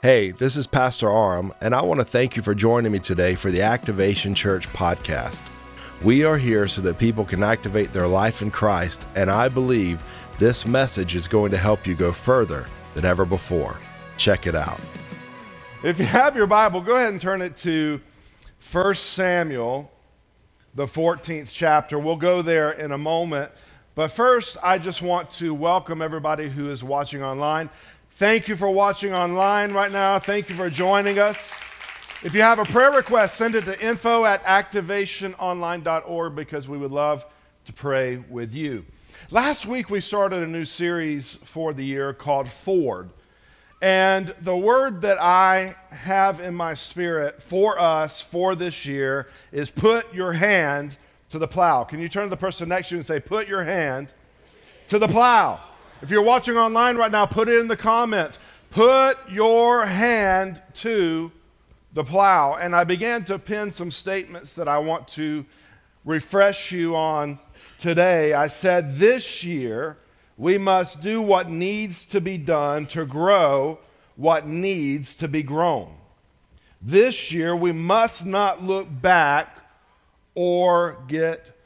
Hey, 0.00 0.30
this 0.30 0.56
is 0.56 0.68
Pastor 0.68 1.10
Aram, 1.10 1.52
and 1.60 1.74
I 1.74 1.82
want 1.82 1.98
to 1.98 2.04
thank 2.04 2.36
you 2.36 2.42
for 2.42 2.54
joining 2.54 2.92
me 2.92 3.00
today 3.00 3.34
for 3.34 3.50
the 3.50 3.62
Activation 3.62 4.32
Church 4.32 4.68
podcast. 4.68 5.50
We 6.04 6.22
are 6.22 6.38
here 6.38 6.68
so 6.68 6.80
that 6.82 7.00
people 7.00 7.24
can 7.24 7.42
activate 7.42 7.92
their 7.92 8.06
life 8.06 8.40
in 8.40 8.52
Christ, 8.52 9.08
and 9.16 9.28
I 9.28 9.48
believe 9.48 10.04
this 10.38 10.64
message 10.64 11.16
is 11.16 11.26
going 11.26 11.50
to 11.50 11.56
help 11.56 11.84
you 11.84 11.96
go 11.96 12.12
further 12.12 12.68
than 12.94 13.04
ever 13.04 13.24
before. 13.24 13.80
Check 14.16 14.46
it 14.46 14.54
out. 14.54 14.78
If 15.82 15.98
you 15.98 16.04
have 16.04 16.36
your 16.36 16.46
Bible, 16.46 16.80
go 16.80 16.94
ahead 16.94 17.10
and 17.10 17.20
turn 17.20 17.42
it 17.42 17.56
to 17.56 18.00
1 18.70 18.94
Samuel, 18.94 19.90
the 20.76 20.86
14th 20.86 21.50
chapter. 21.50 21.98
We'll 21.98 22.14
go 22.14 22.40
there 22.40 22.70
in 22.70 22.92
a 22.92 22.98
moment. 22.98 23.50
But 23.96 24.12
first, 24.12 24.58
I 24.62 24.78
just 24.78 25.02
want 25.02 25.28
to 25.30 25.52
welcome 25.52 26.02
everybody 26.02 26.48
who 26.48 26.70
is 26.70 26.84
watching 26.84 27.24
online. 27.24 27.68
Thank 28.18 28.48
you 28.48 28.56
for 28.56 28.68
watching 28.68 29.14
online 29.14 29.72
right 29.72 29.92
now. 29.92 30.18
Thank 30.18 30.50
you 30.50 30.56
for 30.56 30.68
joining 30.68 31.20
us. 31.20 31.56
If 32.24 32.34
you 32.34 32.42
have 32.42 32.58
a 32.58 32.64
prayer 32.64 32.90
request, 32.90 33.36
send 33.36 33.54
it 33.54 33.64
to 33.66 33.80
info 33.80 34.24
at 34.24 34.42
activationonline.org 34.42 36.34
because 36.34 36.66
we 36.66 36.78
would 36.78 36.90
love 36.90 37.24
to 37.66 37.72
pray 37.72 38.16
with 38.16 38.52
you. 38.52 38.84
Last 39.30 39.66
week, 39.66 39.88
we 39.88 40.00
started 40.00 40.42
a 40.42 40.48
new 40.48 40.64
series 40.64 41.36
for 41.36 41.72
the 41.72 41.84
year 41.84 42.12
called 42.12 42.48
Forward. 42.48 43.10
And 43.80 44.34
the 44.40 44.56
word 44.56 45.02
that 45.02 45.22
I 45.22 45.76
have 45.90 46.40
in 46.40 46.56
my 46.56 46.74
spirit 46.74 47.40
for 47.40 47.78
us 47.78 48.20
for 48.20 48.56
this 48.56 48.84
year 48.84 49.28
is 49.52 49.70
put 49.70 50.12
your 50.12 50.32
hand 50.32 50.98
to 51.28 51.38
the 51.38 51.46
plow. 51.46 51.84
Can 51.84 52.00
you 52.00 52.08
turn 52.08 52.24
to 52.24 52.30
the 52.30 52.36
person 52.36 52.68
next 52.68 52.88
to 52.88 52.96
you 52.96 52.98
and 52.98 53.06
say, 53.06 53.20
Put 53.20 53.46
your 53.46 53.62
hand 53.62 54.12
to 54.88 54.98
the 54.98 55.06
plow? 55.06 55.60
If 56.00 56.10
you're 56.10 56.22
watching 56.22 56.56
online 56.56 56.96
right 56.96 57.10
now, 57.10 57.26
put 57.26 57.48
it 57.48 57.58
in 57.58 57.66
the 57.66 57.76
comments. 57.76 58.38
Put 58.70 59.16
your 59.28 59.84
hand 59.84 60.62
to 60.74 61.32
the 61.92 62.04
plow. 62.04 62.54
And 62.54 62.76
I 62.76 62.84
began 62.84 63.24
to 63.24 63.38
pin 63.38 63.72
some 63.72 63.90
statements 63.90 64.54
that 64.54 64.68
I 64.68 64.78
want 64.78 65.08
to 65.08 65.44
refresh 66.04 66.70
you 66.70 66.94
on 66.94 67.40
today. 67.78 68.32
I 68.32 68.46
said 68.46 68.96
this 68.96 69.42
year 69.42 69.98
we 70.36 70.56
must 70.56 71.02
do 71.02 71.20
what 71.20 71.50
needs 71.50 72.04
to 72.06 72.20
be 72.20 72.38
done 72.38 72.86
to 72.86 73.04
grow 73.04 73.80
what 74.14 74.46
needs 74.46 75.16
to 75.16 75.28
be 75.28 75.42
grown. 75.42 75.94
This 76.80 77.32
year 77.32 77.56
we 77.56 77.72
must 77.72 78.24
not 78.24 78.62
look 78.62 78.86
back 78.88 79.58
or 80.34 80.98
get 81.08 81.57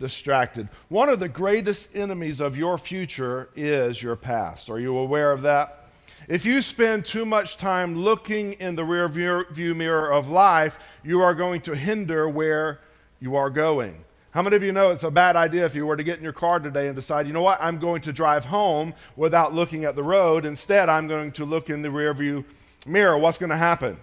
distracted. 0.00 0.68
One 0.88 1.08
of 1.08 1.20
the 1.20 1.28
greatest 1.28 1.94
enemies 1.94 2.40
of 2.40 2.56
your 2.56 2.76
future 2.78 3.50
is 3.54 4.02
your 4.02 4.16
past. 4.16 4.68
Are 4.68 4.80
you 4.80 4.96
aware 4.96 5.30
of 5.30 5.42
that? 5.42 5.88
If 6.26 6.44
you 6.44 6.62
spend 6.62 7.04
too 7.04 7.24
much 7.24 7.56
time 7.56 7.94
looking 7.96 8.54
in 8.54 8.74
the 8.74 8.84
rear 8.84 9.08
view 9.08 9.74
mirror 9.74 10.12
of 10.12 10.28
life, 10.28 10.78
you 11.04 11.20
are 11.20 11.34
going 11.34 11.60
to 11.62 11.76
hinder 11.76 12.28
where 12.28 12.80
you 13.20 13.36
are 13.36 13.50
going. 13.50 14.04
How 14.32 14.42
many 14.42 14.54
of 14.54 14.62
you 14.62 14.70
know 14.70 14.90
it's 14.90 15.02
a 15.02 15.10
bad 15.10 15.34
idea 15.34 15.66
if 15.66 15.74
you 15.74 15.86
were 15.86 15.96
to 15.96 16.04
get 16.04 16.18
in 16.18 16.24
your 16.24 16.32
car 16.32 16.60
today 16.60 16.86
and 16.86 16.94
decide, 16.94 17.26
you 17.26 17.32
know 17.32 17.42
what, 17.42 17.58
I'm 17.60 17.78
going 17.78 18.00
to 18.02 18.12
drive 18.12 18.44
home 18.44 18.94
without 19.16 19.54
looking 19.54 19.84
at 19.84 19.96
the 19.96 20.04
road. 20.04 20.44
Instead, 20.44 20.88
I'm 20.88 21.08
going 21.08 21.32
to 21.32 21.44
look 21.44 21.68
in 21.68 21.82
the 21.82 21.90
rear 21.90 22.14
view 22.14 22.44
mirror. 22.86 23.18
What's 23.18 23.38
going 23.38 23.50
to 23.50 23.56
happen? 23.56 23.98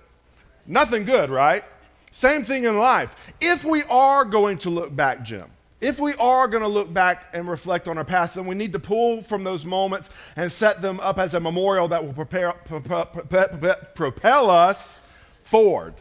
Nothing 0.66 1.06
good, 1.06 1.30
right? 1.30 1.64
Same 2.12 2.44
thing 2.44 2.66
in 2.66 2.78
life. 2.78 3.34
If 3.40 3.64
we 3.64 3.84
are 3.84 4.26
going 4.26 4.58
to 4.60 4.70
look 4.70 4.94
back, 4.94 5.24
Jim, 5.24 5.46
if 5.80 6.00
we 6.00 6.14
are 6.16 6.48
going 6.48 6.64
to 6.64 6.68
look 6.70 6.92
back 6.92 7.26
and 7.34 7.48
reflect 7.48 7.88
on 7.88 7.98
our 7.98 8.04
past, 8.04 8.36
then 8.36 8.48
we 8.48 8.56
need 8.56 8.74
to 8.74 8.80
pull 8.80 9.22
from 9.22 9.44
those 9.44 9.66
moments 9.66 10.10
and 10.36 10.52
set 10.52 10.82
them 10.82 11.00
up 11.02 11.20
as 11.20 11.36
a 11.36 11.40
memorial 11.40 11.88
that 11.90 12.04
will 12.04 12.14
prepare, 12.14 12.54
propel 12.54 14.50
us 14.50 15.00
forward. 15.44 15.94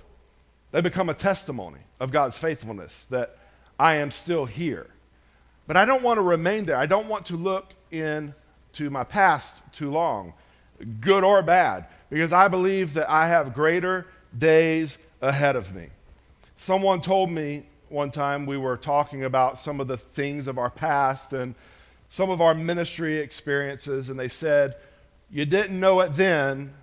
They 0.73 0.81
become 0.81 1.09
a 1.09 1.15
testimony 1.15 1.81
of 2.01 2.11
God's 2.11 2.39
faithfulness 2.39 3.07
that 3.11 3.39
I 3.79 3.97
am 3.97 4.11
still 4.11 4.47
here. 4.47 4.89
But 5.67 5.77
I 5.77 5.85
don't 5.85 6.03
want 6.03 6.19
to 6.19 6.23
remain 6.23 6.65
there. 6.65 6.77
I 6.77 6.87
don't 6.87 7.09
want 7.09 7.27
to 7.27 7.37
look 7.37 7.75
into 7.91 8.91
my 8.91 9.05
past 9.05 9.61
too 9.73 9.91
long, 9.91 10.33
good 11.01 11.23
or 11.23 11.43
bad, 11.43 11.87
because 12.09 12.33
I 12.33 12.49
believe 12.49 12.95
that 12.95 13.11
I 13.11 13.29
have 13.29 13.53
greater 13.53 14.07
days 14.37 14.97
ahead 15.21 15.57
of 15.57 15.75
me. 15.75 15.89
Someone 16.55 17.01
told 17.01 17.31
me 17.31 17.67
one 17.89 18.11
time 18.11 18.47
we 18.47 18.57
were 18.57 18.77
talking 18.77 19.25
about 19.25 19.59
some 19.59 19.81
of 19.81 19.89
the 19.89 19.97
things 19.97 20.49
of 20.49 20.59
our 20.59 20.71
past 20.71 21.33
and 21.33 21.55
some 22.09 22.31
of 22.31 22.41
our 22.41 22.55
ministry 22.55 23.19
experiences, 23.19 24.11
and 24.11 24.19
they 24.19 24.29
said, 24.29 24.77
You 25.31 25.45
didn't 25.45 25.79
know 25.79 26.01
it 26.01 26.15
then, 26.15 26.75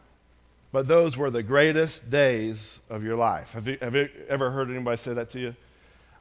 but 0.72 0.88
those 0.88 1.18
were 1.18 1.30
the 1.30 1.44
greatest 1.44 2.10
days 2.10 2.80
of 2.90 3.04
your 3.04 3.16
life. 3.16 3.54
Have 3.54 3.68
you, 3.68 3.78
have 3.82 3.96
you 3.96 4.10
ever 4.28 4.52
heard 4.52 4.70
anybody 4.70 4.98
say 4.98 5.14
that 5.14 5.30
to 5.32 5.40
you? 5.40 5.56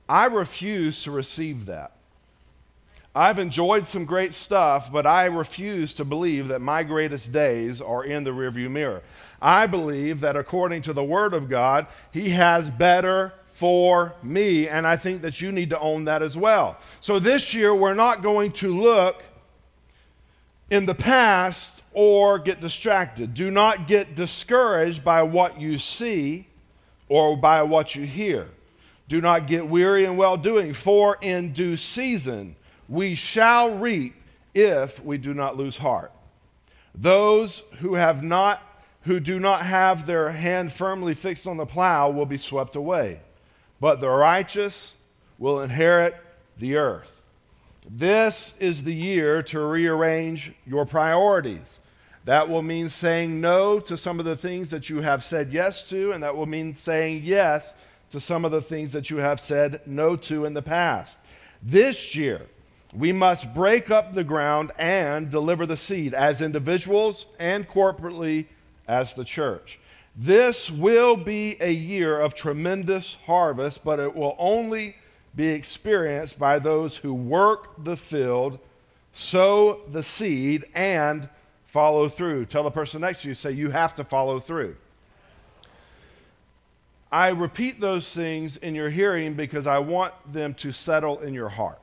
I 0.08 0.26
refuse 0.26 1.02
to 1.04 1.10
receive 1.10 1.66
that. 1.66 1.92
I've 3.14 3.38
enjoyed 3.38 3.86
some 3.86 4.06
great 4.06 4.32
stuff, 4.32 4.90
but 4.90 5.06
I 5.06 5.26
refuse 5.26 5.92
to 5.94 6.04
believe 6.04 6.48
that 6.48 6.60
my 6.60 6.82
greatest 6.82 7.30
days 7.30 7.80
are 7.80 8.04
in 8.04 8.24
the 8.24 8.30
rearview 8.30 8.70
mirror. 8.70 9.02
I 9.40 9.66
believe 9.66 10.20
that 10.20 10.34
according 10.34 10.82
to 10.82 10.94
the 10.94 11.04
Word 11.04 11.34
of 11.34 11.50
God, 11.50 11.86
He 12.10 12.30
has 12.30 12.70
better 12.70 13.34
for 13.62 14.16
me. 14.24 14.66
And 14.66 14.88
I 14.88 14.96
think 14.96 15.22
that 15.22 15.40
you 15.40 15.52
need 15.52 15.70
to 15.70 15.78
own 15.78 16.06
that 16.06 16.20
as 16.20 16.36
well. 16.36 16.78
So 17.00 17.20
this 17.20 17.54
year, 17.54 17.72
we're 17.72 17.94
not 17.94 18.20
going 18.20 18.50
to 18.54 18.76
look 18.76 19.22
in 20.68 20.84
the 20.84 20.96
past 20.96 21.80
or 21.92 22.40
get 22.40 22.60
distracted. 22.60 23.34
Do 23.34 23.52
not 23.52 23.86
get 23.86 24.16
discouraged 24.16 25.04
by 25.04 25.22
what 25.22 25.60
you 25.60 25.78
see 25.78 26.48
or 27.08 27.36
by 27.36 27.62
what 27.62 27.94
you 27.94 28.04
hear. 28.04 28.48
Do 29.06 29.20
not 29.20 29.46
get 29.46 29.68
weary 29.68 30.06
in 30.06 30.16
well 30.16 30.36
doing, 30.36 30.72
for 30.72 31.16
in 31.20 31.52
due 31.52 31.76
season 31.76 32.56
we 32.88 33.14
shall 33.14 33.76
reap 33.76 34.16
if 34.54 35.04
we 35.04 35.18
do 35.18 35.34
not 35.34 35.56
lose 35.56 35.76
heart. 35.76 36.10
Those 36.96 37.62
who 37.78 37.94
have 37.94 38.24
not 38.24 38.60
who 39.02 39.20
do 39.20 39.38
not 39.38 39.62
have 39.62 40.04
their 40.06 40.30
hand 40.30 40.72
firmly 40.72 41.14
fixed 41.14 41.46
on 41.46 41.58
the 41.58 41.66
plow 41.66 42.10
will 42.10 42.26
be 42.26 42.38
swept 42.38 42.74
away 42.74 43.20
but 43.82 43.98
the 43.98 44.08
righteous 44.08 44.94
will 45.40 45.60
inherit 45.60 46.14
the 46.56 46.76
earth. 46.76 47.20
This 47.90 48.54
is 48.60 48.84
the 48.84 48.94
year 48.94 49.42
to 49.42 49.58
rearrange 49.58 50.52
your 50.64 50.86
priorities. 50.86 51.80
That 52.24 52.48
will 52.48 52.62
mean 52.62 52.88
saying 52.88 53.40
no 53.40 53.80
to 53.80 53.96
some 53.96 54.20
of 54.20 54.24
the 54.24 54.36
things 54.36 54.70
that 54.70 54.88
you 54.88 55.00
have 55.00 55.24
said 55.24 55.52
yes 55.52 55.82
to, 55.88 56.12
and 56.12 56.22
that 56.22 56.36
will 56.36 56.46
mean 56.46 56.76
saying 56.76 57.22
yes 57.24 57.74
to 58.10 58.20
some 58.20 58.44
of 58.44 58.52
the 58.52 58.62
things 58.62 58.92
that 58.92 59.10
you 59.10 59.16
have 59.16 59.40
said 59.40 59.80
no 59.84 60.14
to 60.14 60.44
in 60.44 60.54
the 60.54 60.62
past. 60.62 61.18
This 61.60 62.14
year, 62.14 62.42
we 62.94 63.10
must 63.10 63.52
break 63.52 63.90
up 63.90 64.12
the 64.12 64.22
ground 64.22 64.70
and 64.78 65.28
deliver 65.28 65.66
the 65.66 65.76
seed 65.76 66.14
as 66.14 66.40
individuals 66.40 67.26
and 67.40 67.68
corporately 67.68 68.46
as 68.86 69.12
the 69.14 69.24
church. 69.24 69.80
This 70.14 70.70
will 70.70 71.16
be 71.16 71.56
a 71.60 71.72
year 71.72 72.20
of 72.20 72.34
tremendous 72.34 73.16
harvest, 73.26 73.82
but 73.82 73.98
it 73.98 74.14
will 74.14 74.36
only 74.38 74.96
be 75.34 75.48
experienced 75.48 76.38
by 76.38 76.58
those 76.58 76.98
who 76.98 77.14
work 77.14 77.82
the 77.82 77.96
field, 77.96 78.58
sow 79.12 79.80
the 79.90 80.02
seed, 80.02 80.66
and 80.74 81.28
follow 81.64 82.08
through. 82.08 82.44
Tell 82.44 82.62
the 82.62 82.70
person 82.70 83.00
next 83.00 83.22
to 83.22 83.28
you, 83.28 83.34
say, 83.34 83.52
you 83.52 83.70
have 83.70 83.94
to 83.94 84.04
follow 84.04 84.38
through. 84.38 84.76
I 87.10 87.28
repeat 87.28 87.80
those 87.80 88.12
things 88.12 88.58
in 88.58 88.74
your 88.74 88.90
hearing 88.90 89.34
because 89.34 89.66
I 89.66 89.78
want 89.78 90.12
them 90.30 90.52
to 90.54 90.72
settle 90.72 91.20
in 91.20 91.32
your 91.32 91.48
heart. 91.48 91.78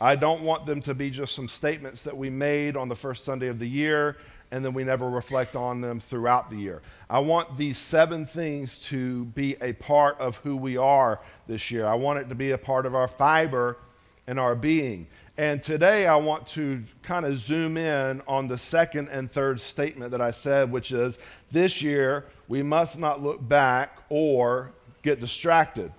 I 0.00 0.16
don't 0.16 0.42
want 0.42 0.66
them 0.66 0.82
to 0.82 0.94
be 0.94 1.10
just 1.10 1.34
some 1.34 1.48
statements 1.48 2.02
that 2.02 2.16
we 2.16 2.28
made 2.28 2.76
on 2.76 2.88
the 2.88 2.96
first 2.96 3.24
Sunday 3.24 3.48
of 3.48 3.58
the 3.58 3.68
year 3.68 4.16
and 4.52 4.62
then 4.62 4.74
we 4.74 4.84
never 4.84 5.08
reflect 5.08 5.56
on 5.56 5.80
them 5.80 5.98
throughout 5.98 6.50
the 6.50 6.56
year. 6.56 6.82
I 7.08 7.20
want 7.20 7.56
these 7.56 7.78
seven 7.78 8.26
things 8.26 8.76
to 8.78 9.24
be 9.24 9.56
a 9.62 9.72
part 9.72 10.20
of 10.20 10.36
who 10.36 10.56
we 10.56 10.76
are 10.76 11.20
this 11.48 11.70
year. 11.70 11.86
I 11.86 11.94
want 11.94 12.18
it 12.18 12.28
to 12.28 12.34
be 12.34 12.50
a 12.50 12.58
part 12.58 12.84
of 12.84 12.94
our 12.94 13.08
fiber 13.08 13.78
and 14.26 14.38
our 14.38 14.54
being. 14.54 15.06
And 15.38 15.62
today 15.62 16.06
I 16.06 16.16
want 16.16 16.46
to 16.48 16.84
kind 17.02 17.24
of 17.24 17.38
zoom 17.38 17.78
in 17.78 18.20
on 18.28 18.46
the 18.46 18.58
second 18.58 19.08
and 19.08 19.30
third 19.30 19.58
statement 19.58 20.10
that 20.10 20.20
I 20.20 20.30
said, 20.30 20.70
which 20.70 20.92
is 20.92 21.18
this 21.50 21.80
year 21.80 22.26
we 22.46 22.62
must 22.62 22.98
not 22.98 23.22
look 23.22 23.48
back 23.48 24.02
or 24.10 24.72
get 25.00 25.18
distracted. 25.18 25.90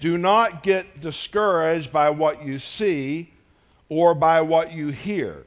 Do 0.00 0.18
not 0.18 0.64
get 0.64 1.00
discouraged 1.00 1.92
by 1.92 2.10
what 2.10 2.44
you 2.44 2.58
see 2.58 3.30
or 3.88 4.16
by 4.16 4.40
what 4.40 4.72
you 4.72 4.88
hear. 4.88 5.46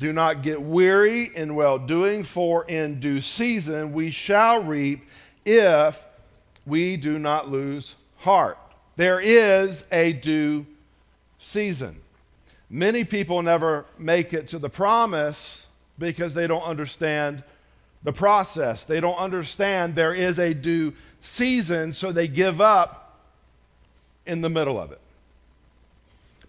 Do 0.00 0.14
not 0.14 0.40
get 0.40 0.62
weary 0.62 1.28
in 1.34 1.54
well 1.54 1.78
doing, 1.78 2.24
for 2.24 2.64
in 2.64 3.00
due 3.00 3.20
season 3.20 3.92
we 3.92 4.10
shall 4.10 4.62
reap 4.62 5.06
if 5.44 6.06
we 6.64 6.96
do 6.96 7.18
not 7.18 7.50
lose 7.50 7.96
heart. 8.16 8.56
There 8.96 9.20
is 9.20 9.84
a 9.92 10.14
due 10.14 10.64
season. 11.38 12.00
Many 12.70 13.04
people 13.04 13.42
never 13.42 13.84
make 13.98 14.32
it 14.32 14.48
to 14.48 14.58
the 14.58 14.70
promise 14.70 15.66
because 15.98 16.32
they 16.32 16.46
don't 16.46 16.64
understand 16.64 17.44
the 18.02 18.12
process. 18.14 18.86
They 18.86 19.00
don't 19.00 19.18
understand 19.18 19.96
there 19.96 20.14
is 20.14 20.38
a 20.38 20.54
due 20.54 20.94
season, 21.20 21.92
so 21.92 22.10
they 22.10 22.26
give 22.26 22.62
up 22.62 23.20
in 24.24 24.40
the 24.40 24.48
middle 24.48 24.80
of 24.80 24.92
it. 24.92 25.00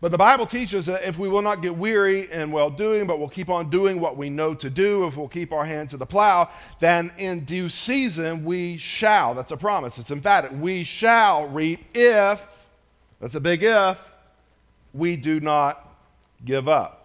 But 0.01 0.09
the 0.09 0.17
Bible 0.17 0.47
teaches 0.47 0.87
that 0.87 1.03
if 1.03 1.19
we 1.19 1.29
will 1.29 1.43
not 1.43 1.61
get 1.61 1.77
weary 1.77 2.29
in 2.31 2.51
well 2.51 2.71
doing, 2.71 3.05
but 3.05 3.19
we'll 3.19 3.29
keep 3.29 3.49
on 3.49 3.69
doing 3.69 3.99
what 3.99 4.17
we 4.17 4.31
know 4.31 4.55
to 4.55 4.67
do, 4.67 5.05
if 5.05 5.15
we'll 5.15 5.27
keep 5.27 5.53
our 5.53 5.63
hand 5.63 5.91
to 5.91 5.97
the 5.97 6.07
plow, 6.07 6.49
then 6.79 7.13
in 7.19 7.41
due 7.45 7.69
season 7.69 8.43
we 8.43 8.77
shall. 8.77 9.35
That's 9.35 9.51
a 9.51 9.57
promise, 9.57 9.99
it's 9.99 10.09
emphatic. 10.09 10.51
We 10.59 10.83
shall 10.83 11.47
reap 11.47 11.85
if, 11.93 12.67
that's 13.19 13.35
a 13.35 13.39
big 13.39 13.61
if, 13.61 14.11
we 14.91 15.15
do 15.15 15.39
not 15.39 15.87
give 16.43 16.67
up. 16.67 16.97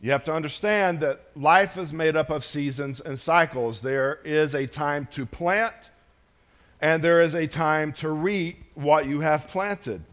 You 0.00 0.12
have 0.12 0.24
to 0.24 0.32
understand 0.32 1.00
that 1.00 1.22
life 1.34 1.76
is 1.76 1.92
made 1.92 2.14
up 2.14 2.30
of 2.30 2.44
seasons 2.44 3.00
and 3.00 3.18
cycles. 3.18 3.80
There 3.80 4.20
is 4.24 4.54
a 4.54 4.68
time 4.68 5.08
to 5.12 5.26
plant, 5.26 5.90
and 6.80 7.02
there 7.02 7.20
is 7.20 7.34
a 7.34 7.48
time 7.48 7.92
to 7.94 8.10
reap 8.10 8.64
what 8.74 9.06
you 9.06 9.20
have 9.20 9.48
planted. 9.48 10.04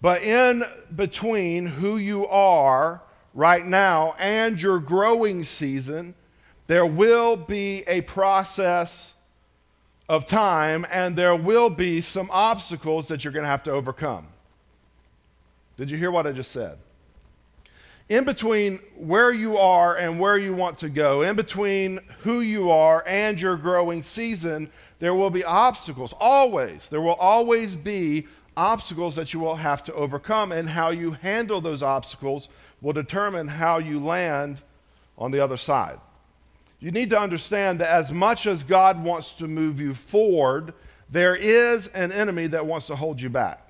But 0.00 0.22
in 0.22 0.64
between 0.94 1.66
who 1.66 1.96
you 1.96 2.26
are 2.26 3.02
right 3.34 3.64
now 3.64 4.14
and 4.18 4.60
your 4.60 4.78
growing 4.78 5.44
season, 5.44 6.14
there 6.66 6.86
will 6.86 7.36
be 7.36 7.84
a 7.86 8.00
process 8.02 9.14
of 10.08 10.24
time 10.24 10.86
and 10.90 11.14
there 11.16 11.36
will 11.36 11.70
be 11.70 12.00
some 12.00 12.28
obstacles 12.32 13.08
that 13.08 13.24
you're 13.24 13.32
going 13.32 13.44
to 13.44 13.50
have 13.50 13.62
to 13.64 13.70
overcome. 13.70 14.26
Did 15.76 15.90
you 15.90 15.96
hear 15.96 16.10
what 16.10 16.26
I 16.26 16.32
just 16.32 16.52
said? 16.52 16.78
In 18.08 18.24
between 18.24 18.80
where 18.96 19.32
you 19.32 19.56
are 19.56 19.96
and 19.96 20.18
where 20.18 20.36
you 20.36 20.52
want 20.52 20.78
to 20.78 20.88
go, 20.88 21.22
in 21.22 21.36
between 21.36 22.00
who 22.22 22.40
you 22.40 22.70
are 22.70 23.04
and 23.06 23.40
your 23.40 23.56
growing 23.56 24.02
season, 24.02 24.70
there 24.98 25.14
will 25.14 25.30
be 25.30 25.44
obstacles. 25.44 26.12
Always. 26.18 26.88
There 26.88 27.00
will 27.00 27.14
always 27.14 27.76
be 27.76 28.26
obstacles 28.56 29.16
that 29.16 29.32
you 29.32 29.40
will 29.40 29.56
have 29.56 29.82
to 29.84 29.94
overcome, 29.94 30.52
and 30.52 30.68
how 30.68 30.90
you 30.90 31.12
handle 31.12 31.60
those 31.60 31.82
obstacles 31.82 32.48
will 32.80 32.92
determine 32.92 33.48
how 33.48 33.78
you 33.78 33.98
land 33.98 34.62
on 35.18 35.30
the 35.30 35.40
other 35.40 35.56
side. 35.56 35.98
You 36.80 36.90
need 36.90 37.10
to 37.10 37.20
understand 37.20 37.80
that 37.80 37.90
as 37.90 38.10
much 38.10 38.46
as 38.46 38.62
God 38.62 39.04
wants 39.04 39.34
to 39.34 39.46
move 39.46 39.80
you 39.80 39.92
forward, 39.92 40.72
there 41.10 41.34
is 41.34 41.88
an 41.88 42.10
enemy 42.10 42.46
that 42.48 42.64
wants 42.66 42.86
to 42.86 42.96
hold 42.96 43.20
you 43.20 43.28
back. 43.28 43.66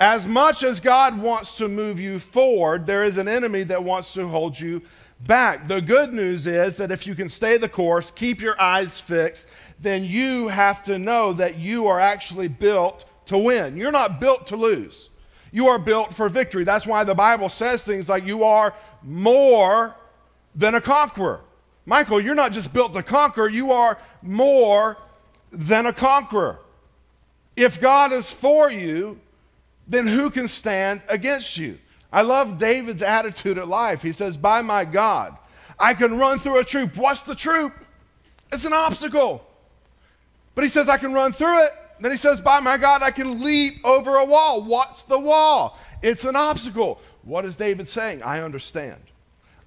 As 0.00 0.26
much 0.26 0.62
as 0.62 0.80
God 0.80 1.20
wants 1.20 1.56
to 1.58 1.68
move 1.68 2.00
you 2.00 2.18
forward, 2.18 2.86
there 2.86 3.04
is 3.04 3.16
an 3.16 3.28
enemy 3.28 3.62
that 3.64 3.84
wants 3.84 4.12
to 4.14 4.26
hold 4.26 4.58
you 4.58 4.82
back. 5.20 5.68
The 5.68 5.80
good 5.80 6.12
news 6.12 6.46
is 6.46 6.76
that 6.76 6.90
if 6.90 7.06
you 7.06 7.14
can 7.14 7.28
stay 7.28 7.56
the 7.56 7.68
course, 7.68 8.10
keep 8.10 8.40
your 8.40 8.60
eyes 8.60 9.00
fixed, 9.00 9.46
then 9.80 10.04
you 10.04 10.48
have 10.48 10.82
to 10.84 10.98
know 10.98 11.32
that 11.34 11.58
you 11.58 11.86
are 11.86 12.00
actually 12.00 12.48
built 12.48 13.04
to 13.26 13.38
win. 13.38 13.76
You're 13.76 13.92
not 13.92 14.20
built 14.20 14.46
to 14.48 14.56
lose. 14.56 15.10
You 15.50 15.68
are 15.68 15.78
built 15.78 16.12
for 16.12 16.28
victory. 16.28 16.64
That's 16.64 16.86
why 16.86 17.04
the 17.04 17.14
Bible 17.14 17.48
says 17.48 17.84
things 17.84 18.08
like 18.08 18.26
you 18.26 18.44
are 18.44 18.74
more 19.02 19.94
than 20.54 20.74
a 20.74 20.80
conqueror. 20.80 21.40
Michael, 21.86 22.20
you're 22.20 22.34
not 22.34 22.52
just 22.52 22.72
built 22.72 22.94
to 22.94 23.02
conquer, 23.02 23.48
you 23.48 23.70
are 23.70 23.98
more 24.22 24.96
than 25.52 25.86
a 25.86 25.92
conqueror. 25.92 26.58
If 27.56 27.80
God 27.80 28.12
is 28.12 28.30
for 28.30 28.70
you, 28.70 29.20
then 29.86 30.06
who 30.06 30.30
can 30.30 30.48
stand 30.48 31.02
against 31.08 31.56
you? 31.56 31.78
I 32.14 32.22
love 32.22 32.58
David's 32.58 33.02
attitude 33.02 33.58
at 33.58 33.66
life. 33.66 34.00
He 34.00 34.12
says, 34.12 34.36
By 34.36 34.62
my 34.62 34.84
God, 34.84 35.36
I 35.80 35.94
can 35.94 36.16
run 36.16 36.38
through 36.38 36.60
a 36.60 36.64
troop. 36.64 36.96
What's 36.96 37.22
the 37.22 37.34
troop? 37.34 37.74
It's 38.52 38.64
an 38.64 38.72
obstacle. 38.72 39.44
But 40.54 40.62
he 40.62 40.70
says, 40.70 40.88
I 40.88 40.96
can 40.96 41.12
run 41.12 41.32
through 41.32 41.64
it. 41.64 41.70
Then 41.98 42.12
he 42.12 42.16
says, 42.16 42.40
By 42.40 42.60
my 42.60 42.78
God, 42.78 43.02
I 43.02 43.10
can 43.10 43.42
leap 43.42 43.84
over 43.84 44.14
a 44.14 44.24
wall. 44.24 44.62
What's 44.62 45.02
the 45.02 45.18
wall? 45.18 45.76
It's 46.02 46.24
an 46.24 46.36
obstacle. 46.36 47.00
What 47.22 47.44
is 47.44 47.56
David 47.56 47.88
saying? 47.88 48.22
I 48.22 48.42
understand. 48.42 49.00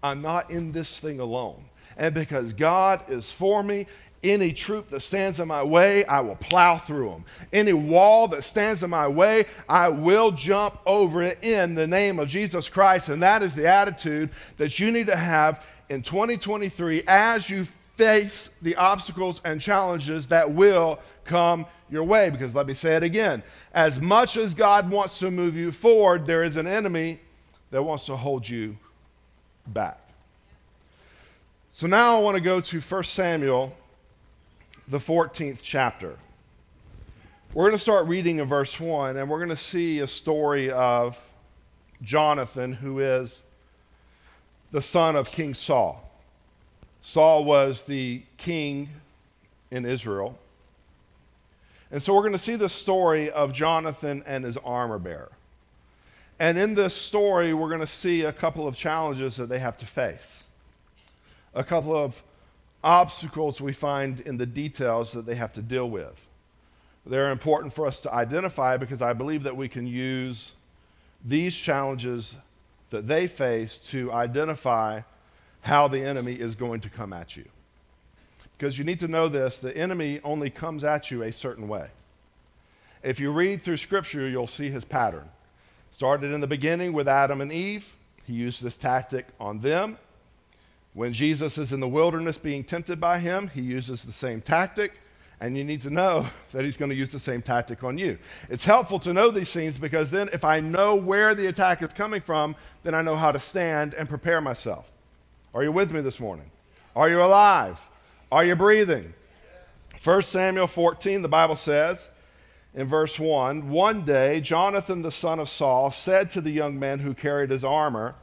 I'm 0.01 0.21
not 0.21 0.49
in 0.49 0.71
this 0.71 1.01
thing 1.01 1.19
alone. 1.19 1.65
And 1.97 2.15
because 2.15 2.53
God 2.53 3.01
is 3.09 3.29
for 3.29 3.61
me, 3.61 3.87
any 4.31 4.53
troop 4.53 4.89
that 4.89 4.99
stands 4.99 5.39
in 5.39 5.47
my 5.47 5.63
way, 5.63 6.05
I 6.05 6.21
will 6.21 6.35
plow 6.35 6.77
through 6.77 7.09
them. 7.09 7.25
Any 7.51 7.73
wall 7.73 8.27
that 8.29 8.43
stands 8.43 8.83
in 8.83 8.89
my 8.89 9.07
way, 9.07 9.45
I 9.67 9.89
will 9.89 10.31
jump 10.31 10.79
over 10.85 11.23
it 11.23 11.43
in 11.43 11.75
the 11.75 11.87
name 11.87 12.19
of 12.19 12.27
Jesus 12.27 12.69
Christ. 12.69 13.09
And 13.09 13.21
that 13.23 13.43
is 13.43 13.55
the 13.55 13.67
attitude 13.67 14.29
that 14.57 14.79
you 14.79 14.91
need 14.91 15.07
to 15.07 15.15
have 15.15 15.65
in 15.89 16.01
2023 16.01 17.03
as 17.07 17.49
you 17.49 17.65
face 17.95 18.51
the 18.61 18.75
obstacles 18.75 19.41
and 19.43 19.59
challenges 19.59 20.27
that 20.27 20.51
will 20.51 20.99
come 21.25 21.65
your 21.89 22.03
way. 22.03 22.29
Because 22.29 22.53
let 22.53 22.67
me 22.67 22.73
say 22.73 22.95
it 22.95 23.03
again 23.03 23.43
as 23.73 23.99
much 23.99 24.37
as 24.37 24.53
God 24.53 24.89
wants 24.89 25.19
to 25.19 25.31
move 25.31 25.55
you 25.55 25.71
forward, 25.71 26.25
there 26.25 26.43
is 26.43 26.55
an 26.55 26.67
enemy 26.67 27.19
that 27.71 27.83
wants 27.83 28.05
to 28.05 28.15
hold 28.15 28.47
you 28.47 28.77
back. 29.67 29.99
So 31.71 31.85
now 31.85 32.17
I 32.17 32.21
want 32.21 32.35
to 32.35 32.41
go 32.41 32.59
to 32.59 32.81
1 32.81 33.03
Samuel, 33.03 33.75
the 34.87 34.99
14th 34.99 35.59
chapter. 35.61 36.15
We're 37.53 37.65
going 37.65 37.75
to 37.75 37.79
start 37.79 38.07
reading 38.07 38.39
in 38.39 38.45
verse 38.45 38.79
1, 38.79 39.17
and 39.17 39.29
we're 39.29 39.39
going 39.39 39.49
to 39.49 39.55
see 39.55 39.99
a 39.99 40.07
story 40.07 40.71
of 40.71 41.19
Jonathan, 42.01 42.71
who 42.71 42.99
is 42.99 43.41
the 44.71 44.81
son 44.81 45.17
of 45.17 45.29
King 45.29 45.53
Saul. 45.53 46.09
Saul 47.01 47.43
was 47.43 47.83
the 47.83 48.21
king 48.37 48.89
in 49.71 49.85
Israel. 49.85 50.37
And 51.91 52.01
so 52.01 52.13
we're 52.13 52.21
going 52.21 52.31
to 52.31 52.37
see 52.37 52.55
the 52.55 52.69
story 52.69 53.29
of 53.29 53.51
Jonathan 53.51 54.23
and 54.25 54.45
his 54.45 54.55
armor 54.57 54.99
bearer. 54.99 55.31
And 56.39 56.57
in 56.57 56.75
this 56.75 56.93
story, 56.93 57.53
we're 57.53 57.69
going 57.69 57.81
to 57.81 57.87
see 57.87 58.21
a 58.21 58.31
couple 58.31 58.67
of 58.67 58.75
challenges 58.75 59.35
that 59.35 59.49
they 59.49 59.59
have 59.59 59.77
to 59.79 59.85
face, 59.85 60.43
a 61.53 61.63
couple 61.63 61.95
of 61.95 62.23
obstacles 62.83 63.59
we 63.59 63.73
find 63.73 64.19
in 64.21 64.37
the 64.37 64.45
details 64.45 65.11
that 65.13 65.25
they 65.25 65.35
have 65.35 65.53
to 65.53 65.61
deal 65.61 65.89
with. 65.89 66.15
They're 67.05 67.31
important 67.31 67.73
for 67.73 67.85
us 67.85 67.99
to 67.99 68.13
identify 68.13 68.77
because 68.77 69.01
I 69.01 69.13
believe 69.13 69.43
that 69.43 69.55
we 69.55 69.69
can 69.69 69.87
use 69.87 70.51
these 71.23 71.55
challenges 71.55 72.35
that 72.89 73.07
they 73.07 73.27
face 73.27 73.77
to 73.77 74.11
identify 74.11 75.01
how 75.61 75.87
the 75.87 76.01
enemy 76.01 76.33
is 76.33 76.55
going 76.55 76.81
to 76.81 76.89
come 76.89 77.13
at 77.13 77.35
you. 77.35 77.45
Because 78.57 78.77
you 78.77 78.83
need 78.83 78.99
to 79.01 79.07
know 79.07 79.27
this 79.27 79.59
the 79.59 79.75
enemy 79.75 80.19
only 80.23 80.49
comes 80.49 80.83
at 80.83 81.11
you 81.11 81.23
a 81.23 81.31
certain 81.31 81.67
way. 81.67 81.89
If 83.03 83.19
you 83.19 83.31
read 83.31 83.61
through 83.61 83.77
Scripture, 83.77 84.27
you'll 84.27 84.47
see 84.47 84.69
his 84.69 84.83
pattern. 84.83 85.29
Started 85.91 86.31
in 86.31 86.41
the 86.41 86.47
beginning 86.47 86.93
with 86.93 87.07
Adam 87.07 87.41
and 87.41 87.51
Eve, 87.51 87.93
he 88.25 88.33
used 88.33 88.61
this 88.61 88.75
tactic 88.75 89.27
on 89.39 89.59
them. 89.59 89.97
When 90.97 91.13
Jesus 91.13 91.59
is 91.59 91.73
in 91.73 91.79
the 91.79 91.87
wilderness 91.87 92.39
being 92.39 92.63
tempted 92.63 92.99
by 92.99 93.19
him, 93.19 93.51
he 93.53 93.61
uses 93.61 94.03
the 94.03 94.11
same 94.11 94.41
tactic. 94.41 94.99
And 95.39 95.55
you 95.55 95.63
need 95.63 95.81
to 95.81 95.91
know 95.91 96.25
that 96.53 96.65
he's 96.65 96.75
going 96.75 96.89
to 96.89 96.95
use 96.95 97.11
the 97.11 97.19
same 97.19 97.43
tactic 97.43 97.83
on 97.83 97.99
you. 97.99 98.17
It's 98.49 98.65
helpful 98.65 98.97
to 99.01 99.13
know 99.13 99.29
these 99.29 99.53
things 99.53 99.77
because 99.77 100.09
then, 100.09 100.27
if 100.33 100.43
I 100.43 100.59
know 100.59 100.95
where 100.95 101.35
the 101.35 101.45
attack 101.45 101.83
is 101.83 101.93
coming 101.93 102.19
from, 102.19 102.55
then 102.81 102.95
I 102.95 103.03
know 103.03 103.15
how 103.15 103.31
to 103.31 103.37
stand 103.37 103.93
and 103.93 104.09
prepare 104.09 104.41
myself. 104.41 104.91
Are 105.53 105.61
you 105.61 105.71
with 105.71 105.91
me 105.91 106.01
this 106.01 106.19
morning? 106.19 106.49
Are 106.95 107.07
you 107.07 107.21
alive? 107.21 107.87
Are 108.31 108.43
you 108.43 108.55
breathing? 108.55 109.13
1 110.03 110.21
Samuel 110.23 110.65
14, 110.65 111.21
the 111.21 111.27
Bible 111.27 111.55
says 111.55 112.09
in 112.73 112.87
verse 112.87 113.19
1 113.19 113.69
One 113.69 114.01
day, 114.03 114.41
Jonathan 114.41 115.03
the 115.03 115.11
son 115.11 115.39
of 115.39 115.47
Saul 115.47 115.91
said 115.91 116.31
to 116.31 116.41
the 116.41 116.49
young 116.49 116.79
men 116.79 116.97
who 116.97 117.13
carried 117.13 117.51
his 117.51 117.63
armor, 117.63 118.15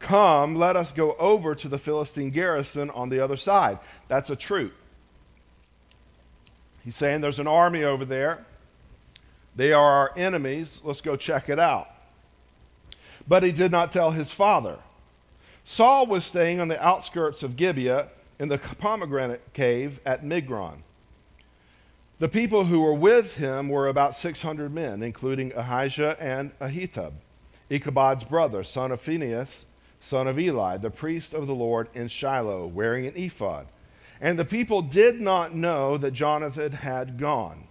Come, 0.00 0.56
let 0.56 0.76
us 0.76 0.92
go 0.92 1.12
over 1.18 1.54
to 1.54 1.68
the 1.68 1.78
Philistine 1.78 2.30
garrison 2.30 2.90
on 2.90 3.10
the 3.10 3.20
other 3.20 3.36
side. 3.36 3.78
That's 4.08 4.30
a 4.30 4.36
troop. 4.36 4.72
He's 6.82 6.96
saying 6.96 7.20
there's 7.20 7.38
an 7.38 7.46
army 7.46 7.84
over 7.84 8.04
there. 8.04 8.44
They 9.54 9.72
are 9.72 9.92
our 9.92 10.12
enemies. 10.16 10.80
Let's 10.82 11.02
go 11.02 11.16
check 11.16 11.48
it 11.48 11.58
out. 11.58 11.88
But 13.28 13.42
he 13.42 13.52
did 13.52 13.70
not 13.70 13.92
tell 13.92 14.10
his 14.10 14.32
father. 14.32 14.78
Saul 15.64 16.06
was 16.06 16.24
staying 16.24 16.60
on 16.60 16.68
the 16.68 16.82
outskirts 16.82 17.42
of 17.42 17.56
Gibeah 17.56 18.08
in 18.38 18.48
the 18.48 18.58
pomegranate 18.58 19.52
cave 19.52 20.00
at 20.06 20.24
Migron. 20.24 20.78
The 22.18 22.28
people 22.28 22.64
who 22.64 22.80
were 22.80 22.94
with 22.94 23.36
him 23.36 23.68
were 23.68 23.86
about 23.86 24.14
600 24.14 24.72
men, 24.72 25.02
including 25.02 25.52
Ahijah 25.54 26.16
and 26.18 26.58
Ahitub, 26.58 27.12
Ichabod's 27.70 28.24
brother, 28.24 28.64
son 28.64 28.92
of 28.92 29.00
Phinehas, 29.00 29.66
son 30.00 30.26
of 30.26 30.38
Eli, 30.38 30.78
the 30.78 30.90
priest 30.90 31.34
of 31.34 31.46
the 31.46 31.54
Lord 31.54 31.88
in 31.94 32.08
Shiloh, 32.08 32.66
wearing 32.66 33.06
an 33.06 33.14
ephod. 33.14 33.66
And 34.20 34.38
the 34.38 34.44
people 34.44 34.82
did 34.82 35.20
not 35.20 35.54
know 35.54 35.96
that 35.98 36.10
Jonathan 36.10 36.72
had 36.72 37.18
gone. 37.18 37.68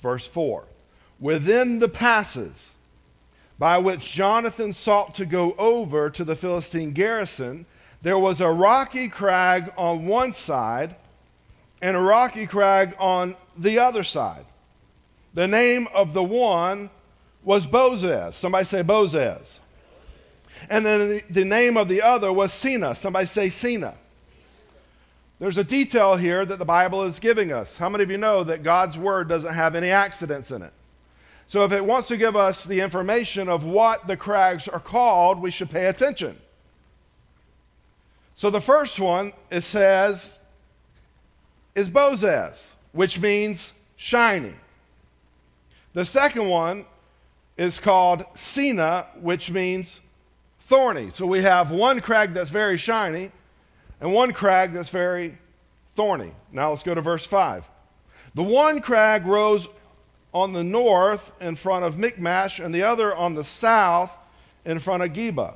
Verse 0.00 0.26
4 0.26 0.64
Within 1.20 1.78
the 1.78 1.88
passes, 1.88 2.72
by 3.58 3.78
which 3.78 4.12
Jonathan 4.12 4.72
sought 4.72 5.14
to 5.14 5.24
go 5.24 5.52
over 5.52 6.10
to 6.10 6.24
the 6.24 6.34
Philistine 6.34 6.92
garrison, 6.92 7.66
there 8.02 8.18
was 8.18 8.40
a 8.40 8.50
rocky 8.50 9.08
crag 9.08 9.72
on 9.76 10.06
one 10.06 10.34
side 10.34 10.96
and 11.80 11.96
a 11.96 12.00
rocky 12.00 12.46
crag 12.46 12.94
on 12.98 13.36
the 13.56 13.78
other 13.78 14.02
side. 14.02 14.44
The 15.34 15.46
name 15.46 15.86
of 15.94 16.14
the 16.14 16.22
one 16.22 16.90
was 17.42 17.66
Bozez. 17.66 18.34
Somebody 18.34 18.64
say 18.64 18.82
Bozez. 18.82 19.58
And 20.70 20.84
then 20.84 21.20
the, 21.28 21.44
name 21.44 21.76
of 21.76 21.88
the 21.88 22.02
other 22.02 22.32
was 22.32 22.52
Seneh. 22.52 22.96
Somebody 22.96 23.26
say 23.26 23.48
Seneh. 23.48 23.94
There's 25.38 25.58
a 25.58 25.64
detail 25.64 26.16
here 26.16 26.46
that 26.46 26.58
the 26.58 26.64
Bible 26.64 27.02
is 27.02 27.18
giving 27.18 27.52
us. 27.52 27.76
How 27.76 27.88
many 27.88 28.04
of 28.04 28.10
you 28.10 28.16
know 28.16 28.44
that 28.44 28.62
God's 28.62 28.96
word 28.96 29.28
doesn't 29.28 29.52
have 29.52 29.74
any 29.74 29.90
accidents 29.90 30.50
in 30.50 30.62
it? 30.62 30.72
So 31.46 31.64
if 31.64 31.72
it 31.72 31.84
wants 31.84 32.08
to 32.08 32.16
give 32.16 32.36
us 32.36 32.64
the 32.64 32.80
information 32.80 33.48
of 33.48 33.64
what 33.64 34.06
the 34.06 34.16
crags 34.16 34.68
are 34.68 34.80
called, 34.80 35.40
we 35.40 35.50
should 35.50 35.70
pay 35.70 35.86
attention. 35.86 36.36
So 38.34 38.50
the 38.50 38.60
first 38.60 38.98
one, 38.98 39.32
it 39.50 39.60
says, 39.60 40.38
is 41.74 41.90
Bozez, 41.90 42.70
which 42.92 43.20
means 43.20 43.72
shiny. 43.96 44.54
The 45.92 46.04
second 46.04 46.48
one 46.48 46.86
is 47.56 47.78
called 47.78 48.24
Seneh, 48.34 49.06
which 49.20 49.50
means 49.50 50.00
thorny. 50.64 51.10
So 51.10 51.26
we 51.26 51.42
have 51.42 51.70
one 51.70 52.00
crag 52.00 52.32
that's 52.32 52.50
very 52.50 52.78
shiny 52.78 53.30
and 54.00 54.12
one 54.14 54.32
crag 54.32 54.72
that's 54.72 54.88
very 54.88 55.36
thorny. 55.94 56.32
Now 56.52 56.70
let's 56.70 56.82
go 56.82 56.94
to 56.94 57.02
verse 57.02 57.26
5. 57.26 57.68
The 58.34 58.42
one 58.42 58.80
crag 58.80 59.26
rose 59.26 59.68
on 60.32 60.54
the 60.54 60.64
north 60.64 61.32
in 61.40 61.54
front 61.54 61.84
of 61.84 61.96
Michmash, 61.96 62.58
and 62.58 62.74
the 62.74 62.82
other 62.82 63.14
on 63.14 63.34
the 63.34 63.44
south 63.44 64.16
in 64.64 64.80
front 64.80 65.02
of 65.02 65.10
Geba. 65.12 65.54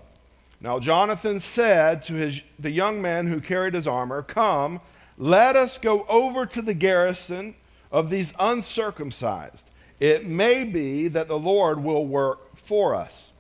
Now 0.61 0.79
Jonathan 0.79 1.41
said 1.41 2.03
to 2.05 2.12
his, 2.12 2.43
the 2.59 2.71
young 2.71 3.03
man 3.03 3.27
who 3.27 3.41
carried 3.41 3.75
his 3.75 3.88
armor, 3.88 4.23
Come, 4.23 4.81
let 5.17 5.57
us 5.57 5.79
go 5.79 6.05
over 6.09 6.47
to 6.47 6.62
the 6.62 6.75
garrison 6.75 7.55
of 7.91 8.11
these 8.11 8.35
uncircumcised. 8.38 9.69
It 9.99 10.27
may 10.27 10.65
be 10.65 11.09
that 11.09 11.29
the 11.29 11.38
Lord 11.38 11.83
will 11.83 12.07
work 12.07 12.57
for 12.57 12.95
us. 12.95 13.33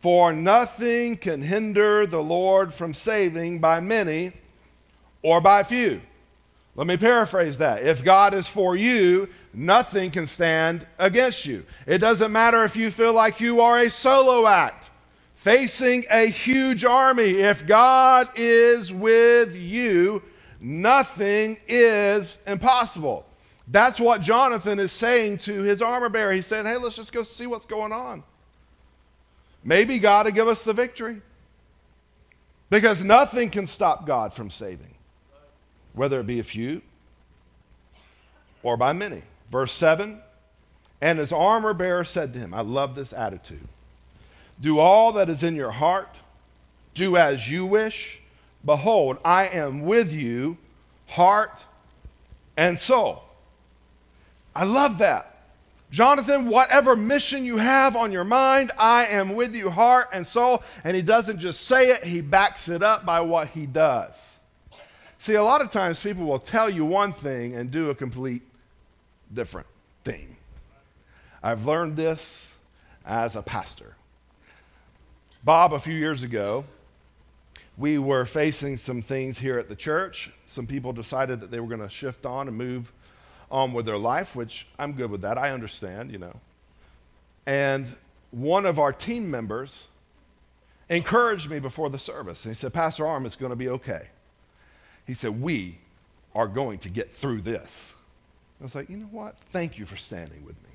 For 0.00 0.32
nothing 0.32 1.16
can 1.16 1.42
hinder 1.42 2.06
the 2.06 2.22
Lord 2.22 2.72
from 2.72 2.94
saving 2.94 3.58
by 3.58 3.80
many 3.80 4.32
or 5.22 5.40
by 5.40 5.62
few. 5.62 6.00
Let 6.74 6.86
me 6.86 6.96
paraphrase 6.96 7.58
that. 7.58 7.82
If 7.82 8.02
God 8.02 8.32
is 8.32 8.48
for 8.48 8.74
you, 8.76 9.28
nothing 9.52 10.10
can 10.10 10.26
stand 10.26 10.86
against 10.98 11.44
you. 11.44 11.66
It 11.86 11.98
doesn't 11.98 12.32
matter 12.32 12.64
if 12.64 12.76
you 12.76 12.90
feel 12.90 13.12
like 13.12 13.40
you 13.40 13.60
are 13.60 13.78
a 13.78 13.90
solo 13.90 14.46
act 14.46 14.90
facing 15.34 16.04
a 16.10 16.26
huge 16.26 16.84
army. 16.84 17.30
If 17.30 17.66
God 17.66 18.30
is 18.36 18.92
with 18.92 19.54
you, 19.54 20.22
nothing 20.60 21.58
is 21.68 22.38
impossible. 22.46 23.26
That's 23.68 24.00
what 24.00 24.22
Jonathan 24.22 24.78
is 24.78 24.92
saying 24.92 25.38
to 25.38 25.62
his 25.62 25.82
armor 25.82 26.08
bearer. 26.08 26.32
He's 26.32 26.46
saying, 26.46 26.64
hey, 26.64 26.76
let's 26.76 26.96
just 26.96 27.12
go 27.12 27.22
see 27.22 27.46
what's 27.46 27.66
going 27.66 27.92
on. 27.92 28.22
Maybe 29.64 29.98
God 29.98 30.26
will 30.26 30.32
give 30.32 30.48
us 30.48 30.62
the 30.62 30.72
victory. 30.72 31.20
Because 32.70 33.02
nothing 33.02 33.50
can 33.50 33.66
stop 33.66 34.06
God 34.06 34.32
from 34.32 34.48
saving, 34.48 34.94
whether 35.92 36.20
it 36.20 36.26
be 36.26 36.38
a 36.38 36.44
few 36.44 36.82
or 38.62 38.76
by 38.76 38.92
many. 38.92 39.22
Verse 39.50 39.72
7 39.72 40.20
And 41.00 41.18
his 41.18 41.32
armor 41.32 41.74
bearer 41.74 42.04
said 42.04 42.32
to 42.32 42.38
him, 42.38 42.54
I 42.54 42.60
love 42.60 42.94
this 42.94 43.12
attitude. 43.12 43.66
Do 44.60 44.78
all 44.78 45.12
that 45.12 45.28
is 45.28 45.42
in 45.42 45.56
your 45.56 45.72
heart, 45.72 46.16
do 46.94 47.16
as 47.16 47.50
you 47.50 47.66
wish. 47.66 48.20
Behold, 48.64 49.16
I 49.24 49.46
am 49.48 49.82
with 49.82 50.12
you, 50.12 50.58
heart 51.06 51.64
and 52.56 52.78
soul. 52.78 53.24
I 54.54 54.64
love 54.64 54.98
that. 54.98 55.29
Jonathan, 55.90 56.46
whatever 56.46 56.94
mission 56.94 57.44
you 57.44 57.56
have 57.56 57.96
on 57.96 58.12
your 58.12 58.24
mind, 58.24 58.70
I 58.78 59.06
am 59.06 59.34
with 59.34 59.54
you, 59.54 59.70
heart 59.70 60.08
and 60.12 60.24
soul. 60.24 60.62
And 60.84 60.94
he 60.94 61.02
doesn't 61.02 61.38
just 61.38 61.62
say 61.62 61.88
it, 61.88 62.04
he 62.04 62.20
backs 62.20 62.68
it 62.68 62.82
up 62.82 63.04
by 63.04 63.20
what 63.20 63.48
he 63.48 63.66
does. 63.66 64.38
See, 65.18 65.34
a 65.34 65.42
lot 65.42 65.60
of 65.60 65.70
times 65.70 66.00
people 66.00 66.24
will 66.24 66.38
tell 66.38 66.70
you 66.70 66.84
one 66.84 67.12
thing 67.12 67.54
and 67.54 67.70
do 67.70 67.90
a 67.90 67.94
complete 67.94 68.42
different 69.34 69.66
thing. 70.04 70.36
I've 71.42 71.66
learned 71.66 71.96
this 71.96 72.54
as 73.04 73.34
a 73.34 73.42
pastor. 73.42 73.96
Bob, 75.42 75.72
a 75.72 75.78
few 75.78 75.94
years 75.94 76.22
ago, 76.22 76.64
we 77.76 77.98
were 77.98 78.24
facing 78.24 78.76
some 78.76 79.02
things 79.02 79.38
here 79.38 79.58
at 79.58 79.68
the 79.68 79.76
church. 79.76 80.30
Some 80.46 80.66
people 80.66 80.92
decided 80.92 81.40
that 81.40 81.50
they 81.50 81.60
were 81.60 81.68
going 81.68 81.80
to 81.80 81.88
shift 81.88 82.26
on 82.26 82.46
and 82.46 82.56
move 82.56 82.92
on 83.50 83.72
with 83.72 83.86
their 83.86 83.98
life, 83.98 84.36
which 84.36 84.66
I'm 84.78 84.92
good 84.92 85.10
with 85.10 85.22
that. 85.22 85.38
I 85.38 85.50
understand, 85.50 86.10
you 86.12 86.18
know. 86.18 86.36
And 87.46 87.88
one 88.30 88.66
of 88.66 88.78
our 88.78 88.92
team 88.92 89.30
members 89.30 89.88
encouraged 90.88 91.50
me 91.50 91.58
before 91.58 91.90
the 91.90 91.98
service. 91.98 92.44
And 92.44 92.54
he 92.54 92.58
said, 92.58 92.72
Pastor 92.72 93.06
Aram, 93.06 93.26
it's 93.26 93.36
going 93.36 93.50
to 93.50 93.56
be 93.56 93.68
okay. 93.68 94.08
He 95.06 95.14
said, 95.14 95.40
We 95.40 95.78
are 96.34 96.46
going 96.46 96.78
to 96.80 96.88
get 96.88 97.12
through 97.12 97.40
this. 97.40 97.94
I 98.60 98.64
was 98.64 98.74
like, 98.74 98.88
You 98.88 98.98
know 98.98 99.08
what? 99.10 99.36
Thank 99.50 99.78
you 99.78 99.86
for 99.86 99.96
standing 99.96 100.44
with 100.44 100.56
me. 100.62 100.70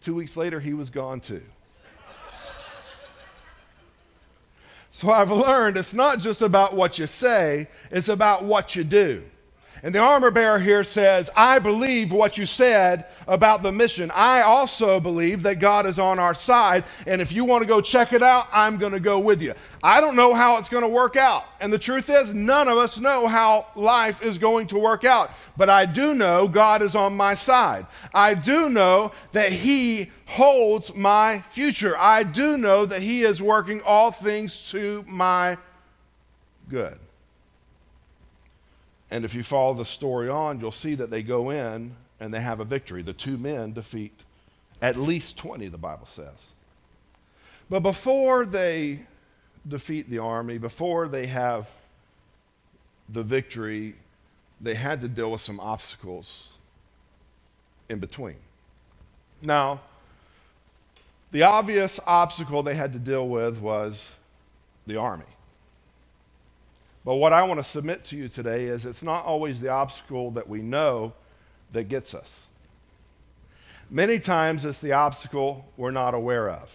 Two 0.00 0.14
weeks 0.14 0.36
later, 0.36 0.60
he 0.60 0.74
was 0.74 0.90
gone 0.90 1.20
too. 1.20 1.42
So 4.92 5.10
I've 5.10 5.30
learned 5.30 5.76
it's 5.76 5.94
not 5.94 6.18
just 6.18 6.42
about 6.42 6.74
what 6.74 6.98
you 6.98 7.06
say, 7.06 7.68
it's 7.90 8.08
about 8.08 8.44
what 8.44 8.74
you 8.74 8.84
do. 8.84 9.22
And 9.82 9.94
the 9.94 9.98
armor 9.98 10.30
bearer 10.30 10.58
here 10.58 10.84
says, 10.84 11.30
I 11.34 11.58
believe 11.58 12.12
what 12.12 12.36
you 12.36 12.44
said 12.44 13.06
about 13.26 13.62
the 13.62 13.72
mission. 13.72 14.10
I 14.14 14.42
also 14.42 15.00
believe 15.00 15.42
that 15.44 15.58
God 15.58 15.86
is 15.86 15.98
on 15.98 16.18
our 16.18 16.34
side. 16.34 16.84
And 17.06 17.22
if 17.22 17.32
you 17.32 17.44
want 17.44 17.62
to 17.62 17.68
go 17.68 17.80
check 17.80 18.12
it 18.12 18.22
out, 18.22 18.46
I'm 18.52 18.76
going 18.76 18.92
to 18.92 19.00
go 19.00 19.18
with 19.18 19.40
you. 19.40 19.54
I 19.82 20.02
don't 20.02 20.16
know 20.16 20.34
how 20.34 20.58
it's 20.58 20.68
going 20.68 20.82
to 20.82 20.88
work 20.88 21.16
out. 21.16 21.44
And 21.60 21.72
the 21.72 21.78
truth 21.78 22.10
is, 22.10 22.34
none 22.34 22.68
of 22.68 22.76
us 22.76 22.98
know 22.98 23.26
how 23.26 23.66
life 23.74 24.22
is 24.22 24.36
going 24.36 24.66
to 24.68 24.78
work 24.78 25.04
out. 25.04 25.30
But 25.56 25.70
I 25.70 25.86
do 25.86 26.14
know 26.14 26.46
God 26.46 26.82
is 26.82 26.94
on 26.94 27.16
my 27.16 27.32
side. 27.32 27.86
I 28.12 28.34
do 28.34 28.68
know 28.68 29.12
that 29.32 29.50
He 29.50 30.10
holds 30.26 30.94
my 30.94 31.40
future. 31.40 31.96
I 31.96 32.22
do 32.22 32.58
know 32.58 32.84
that 32.84 33.00
He 33.00 33.22
is 33.22 33.40
working 33.40 33.80
all 33.84 34.10
things 34.10 34.70
to 34.70 35.04
my 35.08 35.56
good. 36.68 36.98
And 39.10 39.24
if 39.24 39.34
you 39.34 39.42
follow 39.42 39.74
the 39.74 39.84
story 39.84 40.28
on, 40.28 40.60
you'll 40.60 40.70
see 40.70 40.94
that 40.94 41.10
they 41.10 41.22
go 41.22 41.50
in 41.50 41.96
and 42.20 42.32
they 42.32 42.40
have 42.40 42.60
a 42.60 42.64
victory. 42.64 43.02
The 43.02 43.12
two 43.12 43.36
men 43.36 43.72
defeat 43.72 44.12
at 44.82 44.96
least 44.96 45.36
20, 45.36 45.68
the 45.68 45.78
Bible 45.78 46.06
says. 46.06 46.54
But 47.68 47.80
before 47.80 48.46
they 48.46 49.00
defeat 49.66 50.08
the 50.08 50.18
army, 50.18 50.58
before 50.58 51.08
they 51.08 51.26
have 51.26 51.68
the 53.08 53.22
victory, 53.22 53.94
they 54.60 54.74
had 54.74 55.00
to 55.00 55.08
deal 55.08 55.30
with 55.30 55.40
some 55.40 55.60
obstacles 55.60 56.50
in 57.88 57.98
between. 57.98 58.36
Now, 59.42 59.80
the 61.30 61.42
obvious 61.42 62.00
obstacle 62.06 62.62
they 62.62 62.74
had 62.74 62.92
to 62.92 62.98
deal 62.98 63.28
with 63.28 63.60
was 63.60 64.10
the 64.86 64.96
army. 64.96 65.24
But 67.10 67.16
what 67.16 67.32
I 67.32 67.42
want 67.42 67.58
to 67.58 67.64
submit 67.64 68.04
to 68.04 68.16
you 68.16 68.28
today 68.28 68.66
is 68.66 68.86
it's 68.86 69.02
not 69.02 69.24
always 69.24 69.60
the 69.60 69.70
obstacle 69.70 70.30
that 70.30 70.48
we 70.48 70.62
know 70.62 71.12
that 71.72 71.88
gets 71.88 72.14
us. 72.14 72.46
Many 73.90 74.20
times 74.20 74.64
it's 74.64 74.78
the 74.78 74.92
obstacle 74.92 75.68
we're 75.76 75.90
not 75.90 76.14
aware 76.14 76.48
of. 76.48 76.70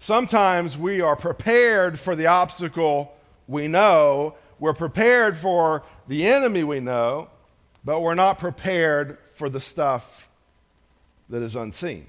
Sometimes 0.00 0.76
we 0.76 1.00
are 1.00 1.14
prepared 1.14 1.96
for 1.96 2.16
the 2.16 2.26
obstacle 2.26 3.14
we 3.46 3.68
know, 3.68 4.34
we're 4.58 4.74
prepared 4.74 5.36
for 5.36 5.84
the 6.08 6.26
enemy 6.26 6.64
we 6.64 6.80
know, 6.80 7.28
but 7.84 8.00
we're 8.00 8.16
not 8.16 8.40
prepared 8.40 9.16
for 9.34 9.48
the 9.48 9.60
stuff 9.60 10.28
that 11.28 11.40
is 11.40 11.54
unseen. 11.54 12.04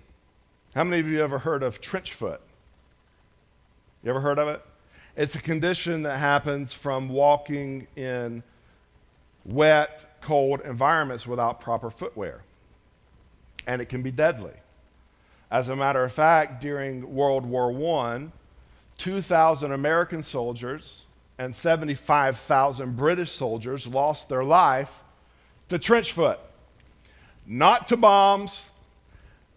How 0.74 0.84
many 0.84 1.00
of 1.00 1.08
you 1.08 1.22
ever 1.22 1.38
heard 1.38 1.62
of 1.62 1.82
trench 1.82 2.13
foot? 2.13 2.42
You 4.04 4.10
ever 4.10 4.22
heard 4.22 4.40
of 4.40 4.48
it? 4.48 4.66
It's 5.22 5.36
a 5.36 5.40
condition 5.40 6.01
that 6.01 6.18
happens 6.18 6.74
from 6.74 7.08
walking 7.08 7.86
in 7.96 8.42
wet, 9.46 10.18
cold 10.20 10.62
environments 10.62 11.28
without 11.28 11.62
proper 11.62 11.92
footwear. 11.92 12.42
And 13.68 13.84
it 13.84 13.86
can 13.86 14.01
be 14.01 14.10
deadly. 14.10 14.56
As 15.51 15.70
a 15.70 15.75
matter 15.75 16.04
of 16.04 16.12
fact, 16.12 16.60
during 16.60 17.13
World 17.13 17.46
War 17.46 17.72
I, 18.04 18.30
2,000 18.98 19.72
American 19.72 20.24
soldiers 20.24 21.06
and 21.38 21.56
75,000 21.56 22.96
British 22.96 23.32
soldiers 23.32 23.86
lost 23.86 24.28
their 24.28 24.44
life 24.44 25.04
to 25.68 25.78
trench 25.78 26.13
foot. 26.13 26.40
Not 27.46 27.86
to 27.90 27.96
bombs, 27.96 28.72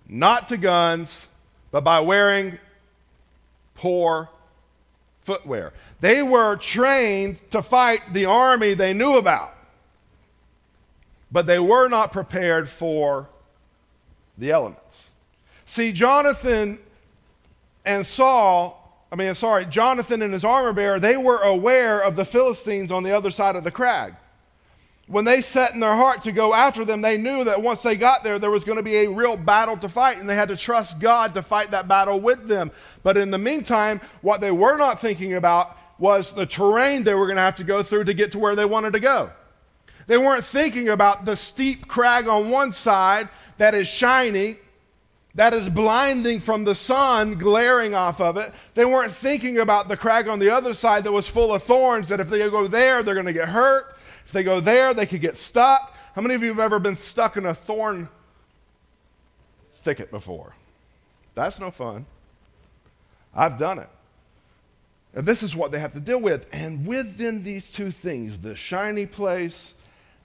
not 0.06 0.47
to 0.50 0.59
guns, 0.59 1.26
but 1.71 1.85
by 1.85 2.00
wearing 2.00 2.59
poor 3.75 4.28
footwear. 5.24 5.72
They 6.00 6.22
were 6.22 6.56
trained 6.56 7.40
to 7.50 7.62
fight 7.62 8.12
the 8.12 8.26
army 8.26 8.74
they 8.74 8.92
knew 8.92 9.16
about, 9.16 9.54
but 11.32 11.46
they 11.46 11.58
were 11.58 11.88
not 11.88 12.12
prepared 12.12 12.68
for 12.68 13.28
the 14.38 14.50
elements. 14.50 15.10
See, 15.64 15.92
Jonathan 15.92 16.78
and 17.84 18.04
Saul, 18.04 19.06
I 19.10 19.16
mean, 19.16 19.34
sorry, 19.34 19.66
Jonathan 19.66 20.22
and 20.22 20.32
his 20.32 20.44
armor 20.44 20.72
bearer, 20.72 21.00
they 21.00 21.16
were 21.16 21.38
aware 21.38 22.00
of 22.00 22.16
the 22.16 22.24
Philistines 22.24 22.92
on 22.92 23.02
the 23.02 23.16
other 23.16 23.30
side 23.30 23.56
of 23.56 23.64
the 23.64 23.70
crag. 23.70 24.14
When 25.06 25.26
they 25.26 25.42
set 25.42 25.75
in 25.75 25.80
their 25.80 25.94
heart 25.94 26.23
to 26.23 26.32
go 26.32 26.54
after 26.54 26.84
them, 26.84 27.02
they 27.02 27.18
knew 27.18 27.44
that 27.44 27.61
once 27.61 27.82
they 27.82 27.94
got 27.94 28.25
there, 28.25 28.38
there 28.38 28.50
was 28.50 28.64
going 28.64 28.78
to 28.78 28.82
be 28.82 29.04
a 29.04 29.11
real 29.11 29.37
battle 29.37 29.76
to 29.78 29.88
fight, 29.88 30.18
and 30.18 30.28
they 30.28 30.34
had 30.34 30.49
to 30.49 30.56
trust 30.56 30.99
God 30.99 31.34
to 31.34 31.42
fight 31.42 31.70
that 31.73 31.87
battle 31.87 32.20
with 32.20 32.49
them. 32.49 32.70
But 33.02 33.18
in 33.18 33.30
the 33.30 33.38
meantime, 33.38 34.00
what 34.23 34.40
they 34.40 34.50
were 34.50 34.78
not 34.78 35.00
thinking 35.00 35.34
about 35.34 35.76
was 35.99 36.32
the 36.32 36.46
terrain 36.46 37.04
they 37.04 37.14
were 37.14 37.26
going 37.26 37.37
to 37.37 37.42
have 37.42 37.56
to 37.56 37.64
go 37.64 37.82
through 37.82 38.04
to 38.04 38.14
get 38.14 38.32
to 38.32 38.38
where 38.38 38.56
they 38.56 38.64
wanted 38.64 38.94
to 38.94 39.00
go. 39.00 39.30
They 40.06 40.16
weren't 40.16 40.44
thinking 40.44 40.88
about 40.88 41.25
the 41.25 41.37
steep 41.37 41.87
crag 41.87 42.26
on 42.26 42.50
one 42.50 42.73
side 42.73 43.28
that 43.58 43.75
is 43.75 43.87
shiny, 43.87 44.56
that 45.34 45.52
is 45.52 45.68
blinding 45.68 46.40
from 46.40 46.64
the 46.64 46.75
sun 46.75 47.34
glaring 47.38 47.94
off 47.94 48.20
of 48.20 48.37
it. 48.37 48.52
They 48.75 48.84
weren't 48.84 49.12
thinking 49.12 49.58
about 49.58 49.88
the 49.88 49.96
crag 49.96 50.28
on 50.28 50.38
the 50.38 50.50
other 50.50 50.73
side 50.73 51.04
that 51.04 51.12
was 51.12 51.28
full 51.28 51.52
of 51.52 51.62
thorns, 51.62 52.08
that 52.08 52.20
if 52.20 52.28
they 52.28 52.38
go 52.49 52.66
there, 52.66 53.02
they're 53.02 53.14
going 53.14 53.26
to 53.26 53.32
get 53.32 53.49
hurt. 53.49 53.93
If 54.24 54.32
they 54.32 54.42
go 54.42 54.60
there, 54.60 54.94
they 54.94 55.06
could 55.06 55.20
get 55.20 55.36
stuck. 55.36 55.94
How 56.14 56.22
many 56.22 56.34
of 56.34 56.42
you 56.42 56.48
have 56.48 56.60
ever 56.60 56.78
been 56.78 56.98
stuck 56.98 57.36
in 57.36 57.46
a 57.46 57.54
thorn 57.54 58.08
thicket 59.82 60.10
before? 60.10 60.54
That's 61.34 61.58
no 61.58 61.70
fun. 61.70 62.06
I've 63.34 63.58
done 63.58 63.78
it. 63.78 63.88
And 65.14 65.26
this 65.26 65.42
is 65.42 65.54
what 65.54 65.70
they 65.70 65.78
have 65.78 65.92
to 65.92 66.00
deal 66.00 66.20
with. 66.20 66.46
And 66.52 66.86
within 66.86 67.42
these 67.42 67.70
two 67.70 67.90
things, 67.90 68.38
the 68.38 68.56
shiny 68.56 69.06
place 69.06 69.74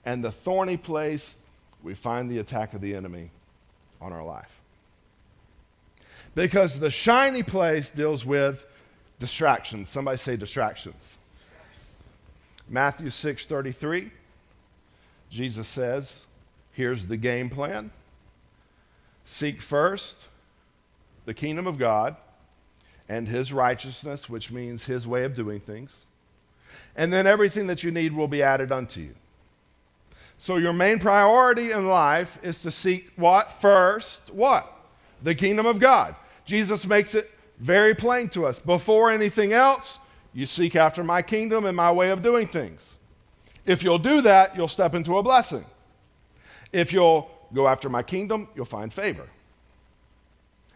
and 0.04 0.24
the 0.24 0.32
thorny 0.32 0.76
place, 0.76 1.36
we 1.82 1.94
find 1.94 2.30
the 2.30 2.38
attack 2.38 2.74
of 2.74 2.80
the 2.80 2.94
enemy 2.94 3.30
on 4.00 4.12
our 4.12 4.24
life. 4.24 4.60
Because 6.34 6.78
the 6.78 6.90
shiny 6.90 7.42
place 7.42 7.90
deals 7.90 8.24
with 8.24 8.64
distractions. 9.18 9.88
Somebody 9.88 10.16
say 10.16 10.36
distractions. 10.36 11.18
Matthew 12.70 13.08
6:33 13.08 14.10
Jesus 15.30 15.68
says, 15.68 16.20
here's 16.72 17.06
the 17.06 17.16
game 17.16 17.50
plan. 17.50 17.92
Seek 19.24 19.62
first 19.62 20.26
the 21.24 21.34
kingdom 21.34 21.66
of 21.66 21.78
God 21.78 22.16
and 23.08 23.28
his 23.28 23.52
righteousness, 23.52 24.28
which 24.28 24.50
means 24.50 24.84
his 24.84 25.06
way 25.06 25.24
of 25.24 25.34
doing 25.34 25.60
things. 25.60 26.04
And 26.96 27.12
then 27.12 27.26
everything 27.26 27.68
that 27.68 27.84
you 27.84 27.90
need 27.90 28.12
will 28.12 28.28
be 28.28 28.42
added 28.42 28.72
unto 28.72 29.00
you. 29.00 29.14
So 30.36 30.56
your 30.56 30.72
main 30.72 30.98
priority 30.98 31.70
in 31.70 31.86
life 31.86 32.38
is 32.42 32.62
to 32.62 32.70
seek 32.70 33.10
what 33.16 33.50
first? 33.50 34.32
What? 34.32 34.72
The 35.22 35.34
kingdom 35.34 35.66
of 35.66 35.78
God. 35.78 36.16
Jesus 36.44 36.86
makes 36.86 37.14
it 37.14 37.30
very 37.58 37.94
plain 37.94 38.28
to 38.30 38.46
us. 38.46 38.58
Before 38.58 39.10
anything 39.10 39.52
else, 39.52 40.00
you 40.32 40.46
seek 40.46 40.76
after 40.76 41.02
my 41.02 41.22
kingdom 41.22 41.64
and 41.66 41.76
my 41.76 41.90
way 41.90 42.10
of 42.10 42.22
doing 42.22 42.46
things. 42.46 42.96
If 43.66 43.82
you'll 43.82 43.98
do 43.98 44.20
that, 44.22 44.56
you'll 44.56 44.68
step 44.68 44.94
into 44.94 45.18
a 45.18 45.22
blessing. 45.22 45.64
If 46.72 46.92
you'll 46.92 47.30
go 47.52 47.68
after 47.68 47.88
my 47.88 48.02
kingdom, 48.02 48.48
you'll 48.54 48.64
find 48.64 48.92
favor. 48.92 49.28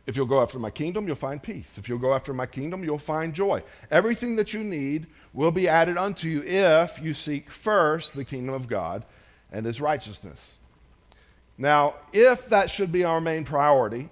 If 0.06 0.16
you'll 0.16 0.26
go 0.26 0.42
after 0.42 0.58
my 0.58 0.70
kingdom, 0.70 1.06
you'll 1.06 1.16
find 1.16 1.42
peace. 1.42 1.78
If 1.78 1.88
you'll 1.88 1.98
go 1.98 2.14
after 2.14 2.34
my 2.34 2.46
kingdom, 2.46 2.84
you'll 2.84 2.98
find 2.98 3.32
joy. 3.32 3.62
Everything 3.90 4.36
that 4.36 4.52
you 4.52 4.62
need 4.62 5.06
will 5.32 5.50
be 5.50 5.66
added 5.66 5.96
unto 5.96 6.28
you 6.28 6.42
if 6.44 7.00
you 7.00 7.14
seek 7.14 7.50
first 7.50 8.14
the 8.14 8.24
kingdom 8.24 8.54
of 8.54 8.68
God 8.68 9.04
and 9.50 9.64
his 9.64 9.80
righteousness. 9.80 10.58
Now, 11.56 11.94
if 12.12 12.48
that 12.50 12.68
should 12.68 12.92
be 12.92 13.04
our 13.04 13.20
main 13.20 13.44
priority, 13.44 14.10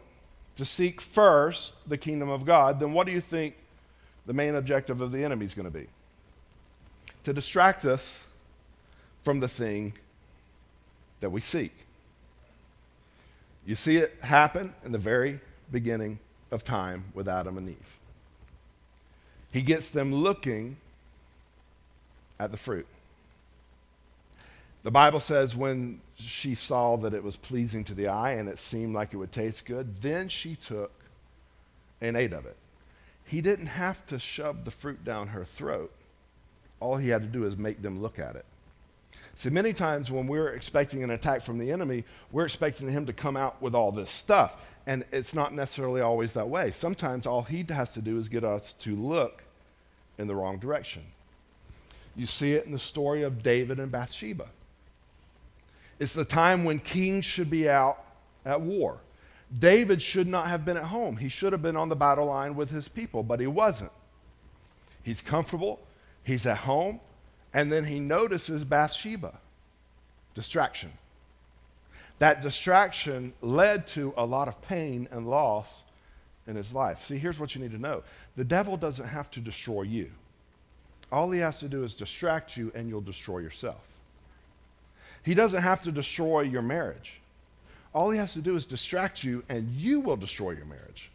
to 0.57 0.65
seek 0.65 1.01
first 1.01 1.75
the 1.89 1.99
kingdom 1.99 2.29
of 2.29 2.45
God, 2.45 2.79
then 2.79 2.93
what 2.93 3.07
do 3.07 3.13
you 3.13 3.21
think 3.21 3.55
the 4.27 4.33
main 4.33 4.55
objective 4.55 5.01
of 5.01 5.13
the 5.13 5.25
enemy 5.25 5.45
is 5.45 5.55
going 5.55 5.71
to 5.71 5.79
be? 5.79 5.87
To 7.25 7.33
distract 7.33 7.85
us 7.85 8.25
from 9.23 9.41
the 9.41 9.49
thing 9.49 9.93
that 11.21 11.31
we 11.31 11.41
seek. 11.41 11.73
You 13.65 13.75
see 13.75 13.97
it 13.97 14.19
happen 14.23 14.75
in 14.85 14.93
the 14.93 14.99
very 14.99 15.41
beginning 15.71 16.19
of 16.51 16.65
time 16.65 17.05
with 17.15 17.29
Adam 17.29 17.57
and 17.57 17.69
Eve. 17.69 17.99
He 19.53 19.63
gets 19.63 19.91
them 19.91 20.15
looking 20.15 20.77
at 22.41 22.51
the 22.51 22.57
fruit. 22.57 22.87
The 24.83 24.91
Bible 24.91 25.21
says 25.21 25.55
when 25.55 26.01
she 26.17 26.57
saw 26.57 26.97
that 26.99 27.15
it 27.15 27.23
was 27.23 27.37
pleasing 27.37 27.85
to 27.85 27.95
the 27.95 28.09
eye 28.09 28.33
and 28.33 28.49
it 28.49 28.59
seemed 28.59 28.95
like 28.95 29.15
it 29.15 29.17
would 29.17 29.31
taste 29.31 29.65
good, 29.65 30.03
then 30.03 30.29
she 30.29 30.57
took 30.57 30.91
and 32.01 32.17
ate 32.17 32.33
of 32.33 32.47
it. 32.47 32.57
He 33.33 33.41
didn't 33.41 33.69
have 33.69 34.05
to 34.09 34.19
shove 34.19 34.67
the 34.67 34.71
fruit 34.71 35.07
down 35.07 35.29
her 35.29 35.43
throat. 35.43 35.91
All 36.81 36.99
he 36.99 37.09
had 37.09 37.23
to 37.23 37.29
do 37.29 37.47
is 37.47 37.57
make 37.57 37.81
them 37.81 38.03
look 38.03 38.19
at 38.19 38.37
it. 38.37 38.45
See, 39.37 39.49
many 39.49 39.73
times 39.73 40.11
when 40.11 40.27
we're 40.27 40.51
expecting 40.51 41.03
an 41.03 41.09
attack 41.09 41.41
from 41.41 41.57
the 41.57 41.73
enemy, 41.73 42.05
we're 42.31 42.45
expecting 42.45 42.91
him 42.91 43.07
to 43.07 43.15
come 43.15 43.39
out 43.39 43.63
with 43.63 43.75
all 43.75 43.91
this 43.91 44.11
stuff. 44.11 44.63
And 44.87 45.07
it's 45.13 45.33
not 45.33 45.55
necessarily 45.55 46.03
always 46.03 46.35
that 46.35 46.51
way. 46.51 46.73
Sometimes 46.73 47.27
all 47.27 47.41
he 47.41 47.65
has 47.71 47.95
to 47.95 48.03
do 48.03 48.19
is 48.19 48.29
get 48.29 48.45
us 48.45 48.75
to 48.75 48.95
look 48.95 49.43
in 50.19 50.27
the 50.27 50.35
wrong 50.35 50.59
direction. 50.59 51.03
You 52.15 52.27
see 52.27 52.53
it 52.53 52.67
in 52.67 52.73
the 52.73 52.79
story 52.79 53.23
of 53.23 53.43
David 53.43 53.81
and 53.81 53.91
Bathsheba. 53.91 54.49
It's 55.99 56.13
the 56.13 56.27
time 56.27 56.65
when 56.65 56.81
kings 56.81 57.25
should 57.25 57.49
be 57.49 57.67
out 57.67 58.05
at 58.45 58.61
war. 58.61 58.99
David 59.59 60.01
should 60.01 60.27
not 60.27 60.49
have 60.49 60.65
been 60.65 60.77
at 60.77 60.85
home. 60.85 61.17
He 61.17 61.29
should 61.29 61.53
have 61.53 61.63
been 61.63 61.77
on 61.77 61.89
the 61.89 61.97
battle 61.97 62.27
line 62.27 62.55
with 62.55 62.71
his 62.71 62.89
people, 62.89 63.23
but 63.23 63.41
he 63.41 63.47
wasn't. 63.47 63.93
He's 65.03 65.21
comfortable, 65.21 65.81
he's 66.23 66.47
at 66.47 66.59
home, 66.59 67.01
and 67.53 67.71
then 67.71 67.85
he 67.85 67.99
notices 67.99 68.65
Bathsheba. 68.65 69.39
Distraction. 70.35 70.91
That 72.19 72.41
distraction 72.41 73.35
led 73.43 73.87
to 73.89 74.15
a 74.17 74.25
lot 74.25 74.49
of 74.49 74.63
pain 74.63 75.09
and 75.11 75.29
loss 75.29 75.83
in 76.47 76.57
his 76.57 76.73
life. 76.73 77.03
See, 77.03 77.19
here's 77.19 77.39
what 77.39 77.55
you 77.55 77.61
need 77.61 77.73
to 77.73 77.79
know 77.79 78.03
the 78.37 78.45
devil 78.45 78.77
doesn't 78.77 79.07
have 79.07 79.31
to 79.33 79.41
destroy 79.41 79.83
you, 79.83 80.11
all 81.11 81.31
he 81.31 81.41
has 81.41 81.61
to 81.61 81.69
do 81.69 81.85
is 81.85 81.95
distract 81.95 82.57
you, 82.57 82.73
and 82.75 82.89
you'll 82.89 83.01
destroy 83.03 83.41
yourself. 83.41 83.83
He 85.23 85.35
doesn't 85.35 85.63
have 85.63 85.83
to 85.83 85.93
destroy 85.93 86.43
your 86.43 86.63
marriage. 86.63 87.21
All 87.95 88.11
he 88.11 88.19
has 88.19 88.33
to 88.35 88.41
do 88.41 88.57
is 88.57 88.65
distract 88.65 89.23
you, 89.23 89.45
and 89.49 89.69
you 89.71 90.01
will 90.01 90.17
destroy 90.17 90.53
your 90.53 90.65
marriage. 90.65 91.11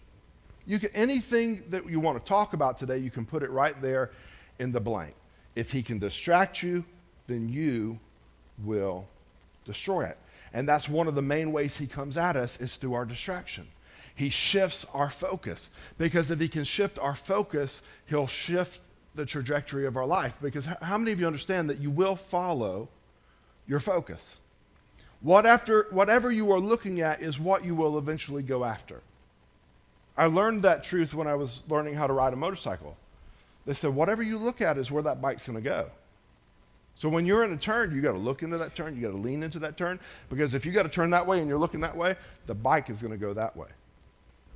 You 0.65 0.79
can, 0.79 0.89
anything 0.93 1.63
that 1.69 1.89
you 1.89 1.99
want 1.99 2.23
to 2.23 2.27
talk 2.27 2.53
about 2.53 2.77
today, 2.77 2.97
you 2.97 3.09
can 3.09 3.25
put 3.25 3.41
it 3.41 3.49
right 3.49 3.79
there 3.81 4.11
in 4.59 4.71
the 4.71 4.79
blank. 4.79 5.15
If 5.55 5.71
he 5.71 5.81
can 5.81 5.97
distract 5.97 6.61
you, 6.61 6.83
then 7.25 7.49
you 7.49 7.99
will 8.63 9.07
destroy 9.65 10.03
it. 10.05 10.17
And 10.53 10.67
that's 10.67 10.87
one 10.87 11.07
of 11.07 11.15
the 11.15 11.21
main 11.21 11.51
ways 11.51 11.77
he 11.77 11.87
comes 11.87 12.17
at 12.17 12.35
us 12.35 12.59
is 12.59 12.75
through 12.75 12.93
our 12.93 13.05
distraction. 13.05 13.67
He 14.15 14.29
shifts 14.29 14.85
our 14.93 15.09
focus 15.09 15.69
because 15.97 16.31
if 16.31 16.39
he 16.39 16.47
can 16.47 16.63
shift 16.63 16.99
our 16.99 17.15
focus, 17.15 17.81
he'll 18.05 18.27
shift 18.27 18.81
the 19.15 19.25
trajectory 19.25 19.85
of 19.85 19.95
our 19.97 20.05
life. 20.05 20.37
Because 20.41 20.65
how 20.65 20.97
many 20.97 21.11
of 21.11 21.19
you 21.19 21.27
understand 21.27 21.69
that 21.69 21.79
you 21.79 21.89
will 21.89 22.15
follow 22.15 22.89
your 23.67 23.79
focus. 23.79 24.39
What 25.21 25.45
after, 25.45 25.87
whatever 25.89 26.31
you 26.31 26.51
are 26.51 26.59
looking 26.59 27.01
at 27.01 27.21
is 27.21 27.39
what 27.39 27.65
you 27.65 27.75
will 27.75 27.97
eventually 27.97 28.43
go 28.43 28.63
after. 28.63 29.01
I 30.15 30.25
learned 30.25 30.63
that 30.63 30.83
truth 30.83 31.13
when 31.13 31.27
I 31.27 31.35
was 31.35 31.63
learning 31.69 31.95
how 31.95 32.07
to 32.07 32.13
ride 32.13 32.33
a 32.33 32.35
motorcycle. 32.35 32.95
They 33.65 33.73
said, 33.73 33.93
whatever 33.93 34.23
you 34.23 34.37
look 34.37 34.61
at 34.61 34.77
is 34.77 34.91
where 34.91 35.03
that 35.03 35.21
bike's 35.21 35.47
going 35.47 35.61
to 35.61 35.69
go. 35.69 35.89
So 36.95 37.09
when 37.09 37.27
you're 37.27 37.43
in 37.43 37.53
a 37.53 37.57
turn, 37.57 37.93
you 37.93 38.01
got 38.01 38.13
to 38.13 38.17
look 38.17 38.41
into 38.41 38.57
that 38.57 38.75
turn, 38.75 38.95
you 38.95 39.01
got 39.03 39.11
to 39.11 39.17
lean 39.17 39.43
into 39.43 39.59
that 39.59 39.77
turn, 39.77 39.99
because 40.29 40.55
if 40.55 40.65
you 40.65 40.71
got 40.71 40.83
to 40.83 40.89
turn 40.89 41.11
that 41.11 41.27
way 41.27 41.39
and 41.39 41.47
you're 41.47 41.59
looking 41.59 41.81
that 41.81 41.95
way, 41.95 42.15
the 42.47 42.55
bike 42.55 42.89
is 42.89 43.01
going 43.01 43.13
to 43.13 43.19
go 43.19 43.33
that 43.33 43.55
way. 43.55 43.67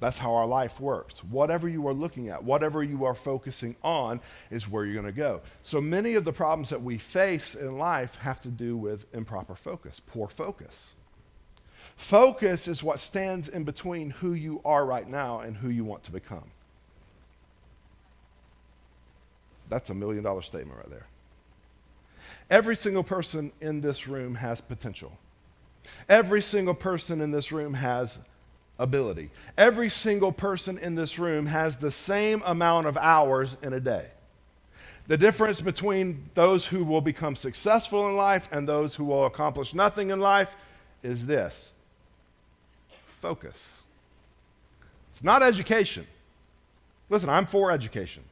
That's 0.02 0.18
how 0.18 0.34
our 0.34 0.48
life 0.48 0.80
works. 0.80 1.24
Whatever 1.24 1.70
you 1.70 1.88
are 1.88 1.94
looking 1.94 2.30
at, 2.30 2.44
whatever 2.44 2.84
you 2.84 3.06
are 3.06 3.14
focusing 3.14 3.76
on, 3.84 4.20
is 4.50 4.68
where 4.68 4.84
you're 4.84 4.96
going 4.96 5.06
to 5.06 5.12
go. 5.12 5.42
So 5.62 5.80
many 5.80 6.16
of 6.16 6.26
the 6.26 6.34
problems 6.34 6.70
that 6.72 6.82
we 6.82 6.98
face 6.98 7.54
in 7.54 7.78
life 7.78 8.16
have 8.16 8.42
to 8.42 8.50
do 8.50 8.76
with 8.76 9.06
improper 9.14 9.54
focus, 9.54 10.02
poor 10.06 10.28
focus. 10.28 10.96
Focus 11.96 12.68
is 12.68 12.82
what 12.82 13.00
stands 13.00 13.48
in 13.48 13.64
between 13.64 14.10
who 14.10 14.34
you 14.34 14.60
are 14.66 14.84
right 14.84 15.08
now 15.08 15.42
and 15.42 15.56
who 15.56 15.70
you 15.70 15.84
want 15.84 16.04
to 16.06 16.12
become. 16.12 16.50
That's 19.70 19.92
a 19.92 19.94
million 19.94 20.24
dollar 20.24 20.42
statement 20.42 20.80
right 20.80 20.90
there. 20.90 21.06
Every 22.50 22.76
single 22.76 23.04
person 23.04 23.52
in 23.62 23.82
this 23.82 24.08
room 24.08 24.34
has 24.36 24.62
potential. 24.62 25.20
Every 26.10 26.42
single 26.42 26.74
person 26.74 27.22
in 27.22 27.30
this 27.30 27.52
room 27.52 27.76
has 27.76 28.18
ability. 28.82 29.30
Every 29.58 29.90
single 29.90 30.32
person 30.32 30.78
in 30.78 30.96
this 30.96 31.20
room 31.20 31.46
has 31.46 31.78
the 31.78 31.92
same 31.92 32.42
amount 32.46 32.88
of 32.88 32.98
hours 32.98 33.56
in 33.62 33.74
a 33.74 33.80
day. 33.80 34.08
The 35.08 35.18
difference 35.18 35.62
between 35.62 36.30
those 36.34 36.66
who 36.66 36.84
will 36.84 37.02
become 37.02 37.36
successful 37.36 38.10
in 38.10 38.16
life 38.16 38.50
and 38.52 38.68
those 38.68 38.96
who 38.96 39.06
will 39.06 39.26
accomplish 39.26 39.74
nothing 39.74 40.10
in 40.10 40.20
life 40.20 40.56
is 41.04 41.28
this 41.28 41.74
focus. 43.20 43.82
It's 45.12 45.24
not 45.24 45.44
education. 45.44 46.08
Listen, 47.10 47.30
I'm 47.30 47.46
for 47.46 47.72
education. 47.72 48.24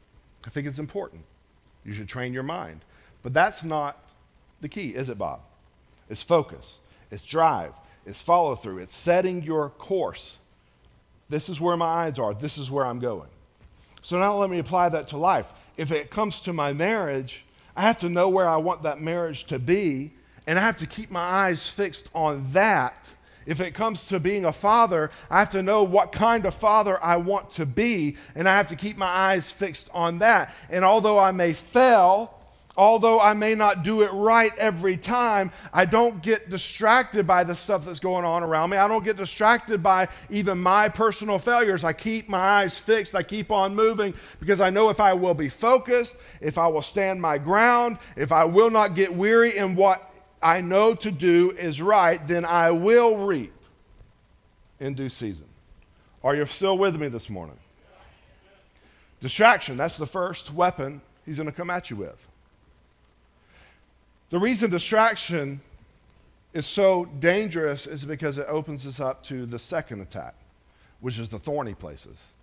I 0.45 0.49
think 0.49 0.65
it's 0.65 0.79
important. 0.79 1.23
You 1.85 1.93
should 1.93 2.07
train 2.07 2.33
your 2.33 2.43
mind. 2.43 2.81
But 3.21 3.33
that's 3.33 3.63
not 3.63 4.01
the 4.61 4.69
key, 4.69 4.89
is 4.89 5.09
it, 5.09 5.17
Bob? 5.17 5.41
It's 6.09 6.23
focus, 6.23 6.77
it's 7.11 7.21
drive, 7.21 7.73
it's 8.05 8.21
follow 8.21 8.55
through, 8.55 8.79
it's 8.79 8.95
setting 8.95 9.43
your 9.43 9.69
course. 9.69 10.37
This 11.29 11.49
is 11.49 11.61
where 11.61 11.77
my 11.77 11.85
eyes 11.85 12.19
are, 12.19 12.33
this 12.33 12.57
is 12.57 12.71
where 12.71 12.85
I'm 12.85 12.99
going. 12.99 13.29
So 14.01 14.17
now 14.17 14.35
let 14.35 14.49
me 14.49 14.59
apply 14.59 14.89
that 14.89 15.07
to 15.09 15.17
life. 15.17 15.47
If 15.77 15.91
it 15.91 16.09
comes 16.09 16.39
to 16.41 16.53
my 16.53 16.73
marriage, 16.73 17.45
I 17.75 17.81
have 17.81 17.99
to 17.99 18.09
know 18.09 18.29
where 18.29 18.47
I 18.47 18.57
want 18.57 18.83
that 18.83 19.01
marriage 19.01 19.45
to 19.45 19.59
be, 19.59 20.11
and 20.47 20.57
I 20.57 20.61
have 20.61 20.77
to 20.77 20.87
keep 20.87 21.11
my 21.11 21.21
eyes 21.21 21.67
fixed 21.67 22.09
on 22.15 22.51
that. 22.53 23.13
If 23.45 23.61
it 23.61 23.73
comes 23.73 24.05
to 24.07 24.19
being 24.19 24.45
a 24.45 24.51
father, 24.51 25.11
I 25.29 25.39
have 25.39 25.49
to 25.51 25.63
know 25.63 25.83
what 25.83 26.11
kind 26.11 26.45
of 26.45 26.53
father 26.53 27.01
I 27.03 27.17
want 27.17 27.51
to 27.51 27.65
be, 27.65 28.17
and 28.35 28.47
I 28.47 28.57
have 28.57 28.67
to 28.67 28.75
keep 28.75 28.97
my 28.97 29.07
eyes 29.07 29.51
fixed 29.51 29.89
on 29.93 30.19
that. 30.19 30.53
And 30.69 30.85
although 30.85 31.19
I 31.19 31.31
may 31.31 31.53
fail, 31.53 32.38
although 32.79 33.19
I 33.19 33.33
may 33.33 33.55
not 33.55 33.83
do 33.83 34.03
it 34.03 34.11
right 34.13 34.53
every 34.57 34.95
time, 34.95 35.51
I 35.73 35.83
don't 35.83 36.23
get 36.23 36.49
distracted 36.49 37.27
by 37.27 37.43
the 37.43 37.53
stuff 37.53 37.83
that's 37.83 37.99
going 37.99 38.23
on 38.23 38.41
around 38.41 38.69
me. 38.69 38.77
I 38.77 38.87
don't 38.87 39.03
get 39.03 39.17
distracted 39.17 39.83
by 39.83 40.07
even 40.29 40.57
my 40.57 40.87
personal 40.87 41.39
failures. 41.39 41.83
I 41.83 41.91
keep 41.91 42.29
my 42.29 42.39
eyes 42.39 42.79
fixed. 42.79 43.15
I 43.15 43.21
keep 43.21 43.51
on 43.51 43.75
moving 43.75 44.13
because 44.39 44.61
I 44.61 44.69
know 44.69 44.89
if 44.89 45.01
I 45.01 45.13
will 45.13 45.33
be 45.33 45.49
focused, 45.49 46.15
if 46.39 46.57
I 46.57 46.67
will 46.67 46.81
stand 46.81 47.21
my 47.21 47.37
ground, 47.37 47.97
if 48.15 48.31
I 48.31 48.45
will 48.45 48.69
not 48.69 48.95
get 48.95 49.13
weary 49.13 49.57
in 49.57 49.75
what 49.75 50.13
I 50.41 50.61
know 50.61 50.95
to 50.95 51.11
do 51.11 51.51
is 51.51 51.81
right, 51.81 52.25
then 52.25 52.45
I 52.45 52.71
will 52.71 53.17
reap 53.17 53.53
in 54.79 54.93
due 54.93 55.09
season. 55.09 55.47
Are 56.23 56.33
you 56.33 56.45
still 56.45 56.77
with 56.77 56.95
me 56.95 57.09
this 57.09 57.29
morning? 57.29 57.59
Distraction, 59.19 59.75
that's 59.75 59.97
the 59.97 60.07
first 60.07 60.53
weapon 60.53 61.01
he's 61.25 61.35
going 61.35 61.49
to 61.49 61.55
come 61.55 61.69
at 61.69 61.89
you 61.89 61.97
with. 61.97 62.28
The 64.29 64.37
reason 64.37 64.69
distraction 64.69 65.61
is 66.53 66.65
so 66.65 67.05
dangerous 67.05 67.87
is 67.87 68.05
because 68.05 68.37
it 68.37 68.45
opens 68.47 68.85
us 68.85 68.99
up 68.99 69.23
to 69.23 69.45
the 69.45 69.57
second 69.57 70.01
attack, 70.01 70.35
which 70.99 71.17
is 71.17 71.29
the 71.29 71.39
thorny 71.39 71.73
places, 71.73 72.33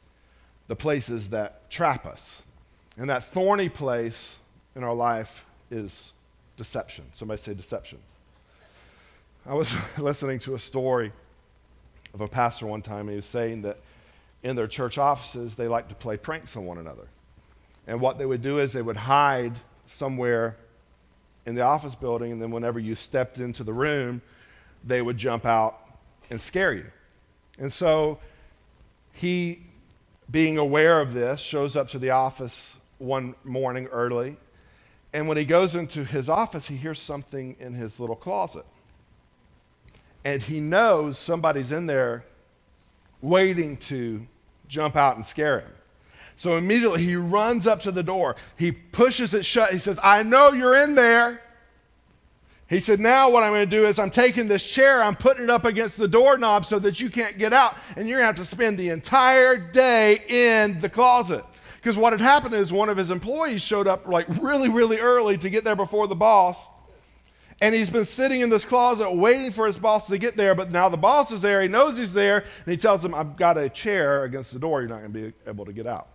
the 0.67 0.75
places 0.77 1.31
that 1.31 1.71
trap 1.71 2.05
us. 2.07 2.43
And 2.97 3.09
that 3.11 3.25
thorny 3.25 3.69
place 3.69 4.39
in 4.75 4.83
our 4.83 4.95
life 4.95 5.45
is 5.71 6.13
deception. 6.57 7.05
Somebody 7.13 7.41
say 7.41 7.55
deception. 7.55 7.99
I 9.45 9.55
was 9.55 9.73
listening 9.99 10.41
to 10.41 10.55
a 10.55 10.59
story 10.59 11.13
of 12.15 12.21
a 12.21 12.27
pastor 12.29 12.67
one 12.67 12.83
time, 12.83 13.01
and 13.01 13.11
he 13.11 13.17
was 13.17 13.27
saying 13.27 13.63
that 13.63 13.79
in 14.43 14.57
their 14.57 14.67
church 14.67 14.99
offices, 14.99 15.55
they 15.55 15.69
like 15.69 15.89
to 15.89 15.95
play 15.95 16.17
pranks 16.17 16.57
on 16.57 16.67
one 16.67 16.79
another. 16.79 17.07
And 17.87 18.01
what 18.01 18.19
they 18.19 18.27
would 18.27 18.43
do 18.43 18.59
is 18.59 18.73
they 18.73 18.83
would 18.83 18.97
hide 18.97 19.53
somewhere 19.87 20.57
in 21.47 21.55
the 21.55 21.63
office 21.63 21.95
building, 21.95 22.33
and 22.33 22.43
then 22.43 22.51
whenever 22.51 22.79
you 22.79 22.95
stepped 22.95 23.39
into 23.39 23.65
the 23.65 23.73
room, 23.73 24.21
they 24.85 25.01
would 25.01 25.17
jump 25.17 25.47
out 25.47 25.79
and 26.29 26.41
scare 26.41 26.73
you. 26.73 26.87
And 27.59 27.73
so 27.73 28.19
he, 29.13 29.61
being 30.31 30.59
aware 30.59 31.01
of 31.01 31.15
this, 31.15 31.41
shows 31.41 31.77
up 31.77 31.89
to 31.89 31.99
the 31.99 32.11
office 32.11 32.77
one 32.99 33.35
morning 33.45 33.87
early. 33.87 34.37
And 35.15 35.29
when 35.29 35.37
he 35.37 35.45
goes 35.45 35.75
into 35.75 36.05
his 36.05 36.29
office, 36.29 36.67
he 36.67 36.77
hears 36.77 37.01
something 37.01 37.57
in 37.59 37.73
his 37.73 37.99
little 37.99 38.17
closet. 38.17 38.67
And 40.25 40.43
he 40.43 40.61
knows 40.61 41.19
somebody's 41.19 41.71
in 41.71 41.87
there 41.87 42.25
waiting 43.23 43.77
to 43.77 44.27
jump 44.69 44.97
out 44.97 45.17
and 45.17 45.25
scare 45.25 45.61
him. 45.61 45.73
So 46.37 46.57
immediately 46.57 47.03
he 47.03 47.17
runs 47.17 47.67
up 47.67 47.81
to 47.83 47.91
the 47.91 48.03
door. 48.03 48.37
He 48.57 48.71
pushes 48.71 49.33
it 49.33 49.45
shut. 49.45 49.73
He 49.73 49.79
says, 49.79 49.99
I 50.03 50.23
know 50.23 50.53
you're 50.53 50.77
in 50.77 50.95
there. 50.95 51.41
He 52.69 52.79
said, 52.79 53.01
Now 53.01 53.31
what 53.31 53.43
I'm 53.43 53.53
going 53.53 53.69
to 53.69 53.77
do 53.77 53.87
is 53.87 53.99
I'm 53.99 54.11
taking 54.11 54.49
this 54.49 54.65
chair, 54.65 55.03
I'm 55.03 55.15
putting 55.15 55.45
it 55.45 55.51
up 55.51 55.65
against 55.65 55.97
the 55.97 56.09
doorknob 56.09 56.67
so 56.67 56.79
that 56.81 57.01
you 57.01 57.11
can't 57.11 57.39
get 57.39 57.53
out, 57.53 57.77
and 57.97 58.09
you're 58.09 58.19
going 58.19 58.25
to 58.25 58.39
have 58.39 58.45
to 58.45 58.45
spend 58.45 58.79
the 58.79 58.91
entire 58.91 59.57
day 59.57 60.19
in 60.29 60.79
the 60.81 60.89
closet. 60.89 61.45
Because 61.77 61.97
what 61.97 62.13
had 62.13 62.21
happened 62.21 62.55
is 62.55 62.73
one 62.73 62.89
of 62.89 62.97
his 62.97 63.11
employees 63.11 63.63
showed 63.63 63.87
up 63.87 64.09
like 64.09 64.27
really, 64.41 64.69
really 64.69 64.99
early 64.99 65.39
to 65.39 65.49
get 65.49 65.65
there 65.65 65.77
before 65.77 66.09
the 66.09 66.17
boss. 66.17 66.69
And 67.63 67.75
he's 67.75 67.89
been 67.89 68.05
sitting 68.05 68.43
in 68.43 68.51
this 68.51 68.67
closet 68.67 69.11
waiting 69.11 69.53
for 69.53 69.67
his 69.67 69.79
boss 69.79 70.09
to 70.09 70.19
get 70.19 70.37
there, 70.37 70.55
but 70.55 70.71
now 70.71 70.91
the 70.91 70.99
boss 70.99 71.33
is 71.33 71.41
there. 71.41 71.63
He 71.63 71.69
knows 71.69 71.97
he's 71.97 72.13
there, 72.13 72.41
and 72.41 72.73
he 72.73 72.77
tells 72.77 73.03
him, 73.03 73.15
I've 73.15 73.37
got 73.37 73.57
a 73.57 73.71
chair 73.71 74.25
against 74.25 74.53
the 74.53 74.59
door. 74.59 74.81
You're 74.81 74.91
not 74.91 74.99
going 74.99 75.13
to 75.13 75.19
be 75.31 75.33
able 75.47 75.65
to 75.65 75.73
get 75.73 75.87
out. 75.87 76.09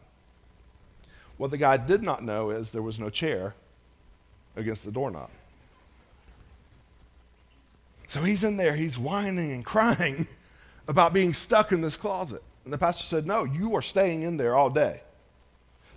What 1.42 1.50
the 1.50 1.58
guy 1.58 1.78
did 1.78 2.04
not 2.04 2.24
know 2.24 2.52
is 2.52 2.70
there 2.70 2.84
was 2.84 3.00
no 3.00 3.10
chair 3.10 3.56
against 4.56 4.86
the 4.86 4.92
doorknob. 4.92 5.32
So 8.06 8.22
he's 8.22 8.44
in 8.44 8.58
there, 8.58 8.76
he's 8.76 8.96
whining 8.96 9.52
and 9.52 9.66
crying 9.66 10.28
about 10.88 11.14
being 11.14 11.34
stuck 11.34 11.72
in 11.72 11.82
this 11.82 11.98
closet. 11.98 12.44
And 12.64 12.72
the 12.72 12.78
pastor 12.78 13.06
said, 13.06 13.26
No, 13.26 13.44
you 13.44 13.76
are 13.76 13.82
staying 13.82 14.22
in 14.22 14.38
there 14.38 14.56
all 14.56 14.70
day. 14.70 15.02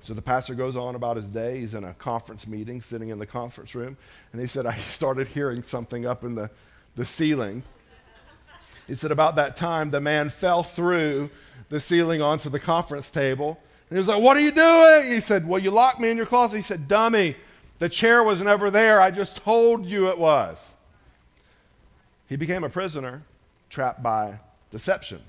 So 0.00 0.14
the 0.14 0.22
pastor 0.22 0.54
goes 0.54 0.76
on 0.76 0.94
about 0.94 1.16
his 1.16 1.26
day. 1.26 1.60
He's 1.60 1.74
in 1.74 1.84
a 1.84 1.92
conference 1.92 2.46
meeting, 2.46 2.80
sitting 2.80 3.10
in 3.10 3.18
the 3.18 3.26
conference 3.26 3.74
room. 3.74 3.98
And 4.32 4.40
he 4.40 4.46
said, 4.46 4.64
I 4.64 4.74
started 4.78 5.26
hearing 5.26 5.62
something 5.62 6.06
up 6.06 6.24
in 6.24 6.36
the, 6.36 6.50
the 6.96 7.04
ceiling. 7.04 7.64
He 8.86 8.94
said, 8.94 9.10
About 9.10 9.36
that 9.36 9.56
time, 9.56 9.90
the 9.90 10.00
man 10.00 10.30
fell 10.30 10.62
through 10.62 11.28
the 11.68 11.80
ceiling 11.80 12.22
onto 12.22 12.48
the 12.48 12.58
conference 12.58 13.10
table 13.10 13.60
and 13.90 13.96
he 13.96 13.98
was 13.98 14.08
like, 14.08 14.22
What 14.22 14.36
are 14.36 14.40
you 14.40 14.50
doing? 14.50 15.12
He 15.12 15.20
said, 15.20 15.46
Well, 15.46 15.60
you 15.60 15.70
locked 15.70 16.00
me 16.00 16.10
in 16.10 16.16
your 16.16 16.26
closet. 16.26 16.56
He 16.56 16.62
said, 16.62 16.88
Dummy, 16.88 17.36
the 17.78 17.88
chair 17.88 18.22
was 18.22 18.40
never 18.40 18.70
there. 18.70 19.00
I 19.00 19.10
just 19.10 19.36
told 19.38 19.86
you 19.86 20.08
it 20.08 20.18
was. 20.18 20.72
He 22.28 22.36
became 22.36 22.64
a 22.64 22.70
prisoner 22.70 23.22
trapped 23.68 24.02
by 24.02 24.40
deception. 24.70 25.20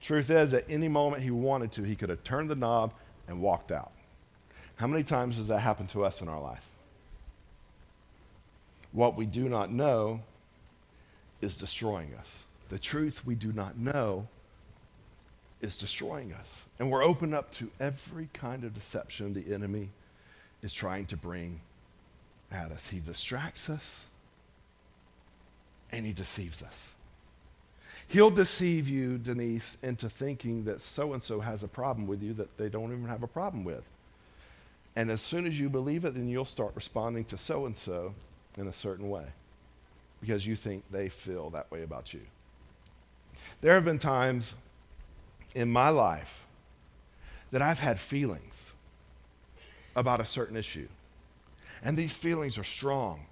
Truth 0.00 0.30
is, 0.30 0.54
at 0.54 0.68
any 0.68 0.88
moment 0.88 1.22
he 1.22 1.30
wanted 1.30 1.72
to, 1.72 1.82
he 1.82 1.96
could 1.96 2.10
have 2.10 2.22
turned 2.22 2.50
the 2.50 2.54
knob 2.54 2.92
and 3.26 3.40
walked 3.40 3.72
out. 3.72 3.92
How 4.76 4.86
many 4.86 5.02
times 5.02 5.36
does 5.36 5.48
that 5.48 5.60
happen 5.60 5.86
to 5.88 6.04
us 6.04 6.22
in 6.22 6.28
our 6.28 6.40
life? 6.40 6.64
What 8.92 9.16
we 9.16 9.26
do 9.26 9.48
not 9.48 9.72
know 9.72 10.20
is 11.40 11.56
destroying 11.56 12.14
us. 12.14 12.44
The 12.68 12.78
truth 12.78 13.26
we 13.26 13.34
do 13.34 13.52
not 13.52 13.76
know 13.76 14.28
is 15.60 15.76
destroying 15.76 16.32
us. 16.32 16.64
And 16.78 16.90
we're 16.90 17.02
open 17.02 17.34
up 17.34 17.50
to 17.52 17.70
every 17.80 18.28
kind 18.32 18.64
of 18.64 18.74
deception 18.74 19.34
the 19.34 19.52
enemy 19.52 19.90
is 20.62 20.72
trying 20.72 21.06
to 21.06 21.16
bring 21.16 21.60
at 22.50 22.70
us. 22.70 22.88
He 22.88 23.00
distracts 23.00 23.68
us 23.68 24.06
and 25.90 26.04
he 26.06 26.12
deceives 26.12 26.62
us. 26.62 26.94
He'll 28.08 28.30
deceive 28.30 28.88
you, 28.88 29.18
Denise, 29.18 29.76
into 29.82 30.08
thinking 30.08 30.64
that 30.64 30.80
so 30.80 31.12
and 31.12 31.22
so 31.22 31.40
has 31.40 31.62
a 31.62 31.68
problem 31.68 32.06
with 32.06 32.22
you 32.22 32.32
that 32.34 32.56
they 32.56 32.68
don't 32.68 32.92
even 32.92 33.06
have 33.06 33.22
a 33.22 33.26
problem 33.28 33.64
with. 33.64 33.82
And 34.96 35.10
as 35.10 35.20
soon 35.20 35.46
as 35.46 35.60
you 35.60 35.68
believe 35.68 36.04
it, 36.04 36.14
then 36.14 36.28
you'll 36.28 36.44
start 36.44 36.72
responding 36.74 37.24
to 37.26 37.36
so 37.36 37.66
and 37.66 37.76
so 37.76 38.14
in 38.56 38.66
a 38.66 38.72
certain 38.72 39.10
way 39.10 39.26
because 40.20 40.46
you 40.46 40.56
think 40.56 40.82
they 40.90 41.08
feel 41.08 41.50
that 41.50 41.70
way 41.70 41.82
about 41.82 42.12
you. 42.12 42.20
There 43.60 43.74
have 43.74 43.84
been 43.84 43.98
times 43.98 44.54
in 45.54 45.70
my 45.70 45.88
life 45.88 46.46
that 47.50 47.62
I've 47.62 47.78
had 47.78 47.98
feelings 47.98 48.74
about 49.96 50.20
a 50.20 50.24
certain 50.24 50.56
issue. 50.56 50.88
And 51.82 51.96
these 51.96 52.18
feelings 52.18 52.58
are 52.58 52.64
strong. 52.64 53.26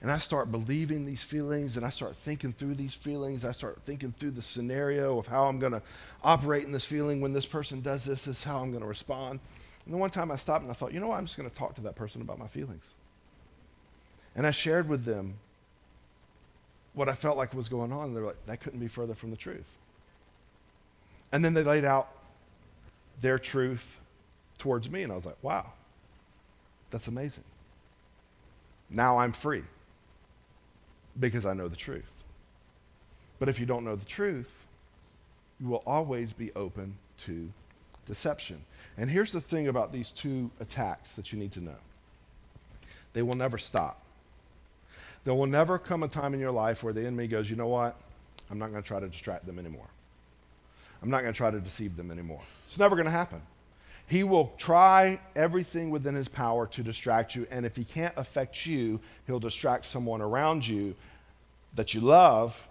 And 0.00 0.12
I 0.12 0.18
start 0.18 0.52
believing 0.52 1.04
these 1.04 1.22
feelings 1.22 1.76
and 1.76 1.84
I 1.84 1.90
start 1.90 2.14
thinking 2.14 2.52
through 2.52 2.74
these 2.74 2.94
feelings. 2.94 3.44
I 3.44 3.52
start 3.52 3.80
thinking 3.84 4.14
through 4.16 4.30
the 4.32 4.42
scenario 4.42 5.18
of 5.18 5.26
how 5.26 5.46
I'm 5.46 5.58
going 5.58 5.72
to 5.72 5.82
operate 6.22 6.64
in 6.64 6.72
this 6.72 6.84
feeling. 6.84 7.20
When 7.20 7.32
this 7.32 7.46
person 7.46 7.80
does 7.80 8.04
this, 8.04 8.24
this 8.24 8.38
is 8.38 8.44
how 8.44 8.60
I'm 8.60 8.70
going 8.70 8.82
to 8.82 8.88
respond. 8.88 9.40
And 9.84 9.94
the 9.94 9.98
one 9.98 10.10
time 10.10 10.30
I 10.30 10.36
stopped 10.36 10.62
and 10.62 10.70
I 10.70 10.74
thought, 10.74 10.92
you 10.92 11.00
know 11.00 11.08
what? 11.08 11.18
I'm 11.18 11.26
just 11.26 11.36
going 11.36 11.50
to 11.50 11.56
talk 11.56 11.74
to 11.76 11.80
that 11.82 11.96
person 11.96 12.20
about 12.20 12.38
my 12.38 12.46
feelings. 12.46 12.90
And 14.36 14.46
I 14.46 14.52
shared 14.52 14.88
with 14.88 15.04
them 15.04 15.34
what 16.92 17.08
I 17.08 17.14
felt 17.14 17.36
like 17.36 17.52
was 17.54 17.68
going 17.68 17.92
on. 17.92 18.08
And 18.08 18.16
they're 18.16 18.24
like, 18.24 18.46
that 18.46 18.60
couldn't 18.60 18.78
be 18.78 18.88
further 18.88 19.14
from 19.14 19.30
the 19.30 19.36
truth. 19.36 19.68
And 21.32 21.44
then 21.44 21.54
they 21.54 21.62
laid 21.62 21.84
out 21.84 22.08
their 23.20 23.38
truth 23.38 24.00
towards 24.58 24.90
me, 24.90 25.02
and 25.02 25.12
I 25.12 25.14
was 25.14 25.26
like, 25.26 25.42
wow, 25.42 25.72
that's 26.90 27.08
amazing. 27.08 27.44
Now 28.90 29.18
I'm 29.18 29.32
free 29.32 29.64
because 31.18 31.44
I 31.44 31.52
know 31.52 31.68
the 31.68 31.76
truth. 31.76 32.10
But 33.38 33.48
if 33.48 33.60
you 33.60 33.66
don't 33.66 33.84
know 33.84 33.96
the 33.96 34.04
truth, 34.04 34.66
you 35.60 35.68
will 35.68 35.82
always 35.86 36.32
be 36.32 36.50
open 36.54 36.96
to 37.18 37.50
deception. 38.06 38.64
And 38.96 39.10
here's 39.10 39.32
the 39.32 39.40
thing 39.40 39.68
about 39.68 39.92
these 39.92 40.10
two 40.10 40.50
attacks 40.60 41.12
that 41.12 41.32
you 41.32 41.38
need 41.38 41.52
to 41.52 41.60
know 41.60 41.76
they 43.12 43.22
will 43.22 43.36
never 43.36 43.58
stop. 43.58 44.02
There 45.24 45.34
will 45.34 45.46
never 45.46 45.78
come 45.78 46.02
a 46.02 46.08
time 46.08 46.34
in 46.34 46.40
your 46.40 46.52
life 46.52 46.82
where 46.82 46.92
the 46.92 47.00
enemy 47.00 47.26
goes, 47.26 47.50
you 47.50 47.56
know 47.56 47.66
what? 47.66 47.96
I'm 48.50 48.58
not 48.58 48.70
going 48.70 48.82
to 48.82 48.86
try 48.86 49.00
to 49.00 49.08
distract 49.08 49.46
them 49.46 49.58
anymore. 49.58 49.88
I'm 51.02 51.10
not 51.10 51.22
going 51.22 51.32
to 51.32 51.36
try 51.36 51.50
to 51.50 51.60
deceive 51.60 51.96
them 51.96 52.10
anymore. 52.10 52.40
It's 52.66 52.78
never 52.78 52.96
going 52.96 53.06
to 53.06 53.12
happen. 53.12 53.40
He 54.06 54.24
will 54.24 54.52
try 54.56 55.20
everything 55.36 55.90
within 55.90 56.14
his 56.14 56.28
power 56.28 56.66
to 56.68 56.82
distract 56.82 57.34
you, 57.34 57.46
and 57.50 57.66
if 57.66 57.76
he 57.76 57.84
can't 57.84 58.14
affect 58.16 58.64
you, 58.64 59.00
he'll 59.26 59.38
distract 59.38 59.84
someone 59.84 60.22
around 60.22 60.66
you 60.66 60.94
that 61.74 61.92
you 61.92 62.00
love 62.00 62.66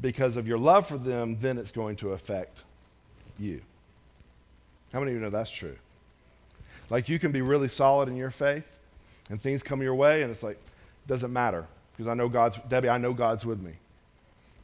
because 0.00 0.36
of 0.36 0.48
your 0.48 0.58
love 0.58 0.86
for 0.86 0.98
them, 0.98 1.38
then 1.38 1.58
it's 1.58 1.70
going 1.70 1.94
to 1.96 2.10
affect 2.10 2.64
you. 3.38 3.60
How 4.92 4.98
many 4.98 5.12
of 5.12 5.16
you 5.16 5.22
know 5.22 5.30
that's 5.30 5.50
true? 5.50 5.76
Like 6.90 7.08
you 7.08 7.20
can 7.20 7.30
be 7.30 7.40
really 7.40 7.68
solid 7.68 8.08
in 8.08 8.16
your 8.16 8.30
faith, 8.30 8.66
and 9.30 9.40
things 9.40 9.62
come 9.62 9.80
your 9.80 9.94
way, 9.94 10.22
and 10.22 10.30
it's 10.30 10.42
like, 10.42 10.58
doesn't 11.06 11.32
matter 11.32 11.66
because 11.92 12.08
I 12.08 12.14
know 12.14 12.28
God's, 12.28 12.58
Debbie, 12.68 12.88
I 12.88 12.98
know 12.98 13.12
God's 13.12 13.46
with 13.46 13.60
me. 13.60 13.72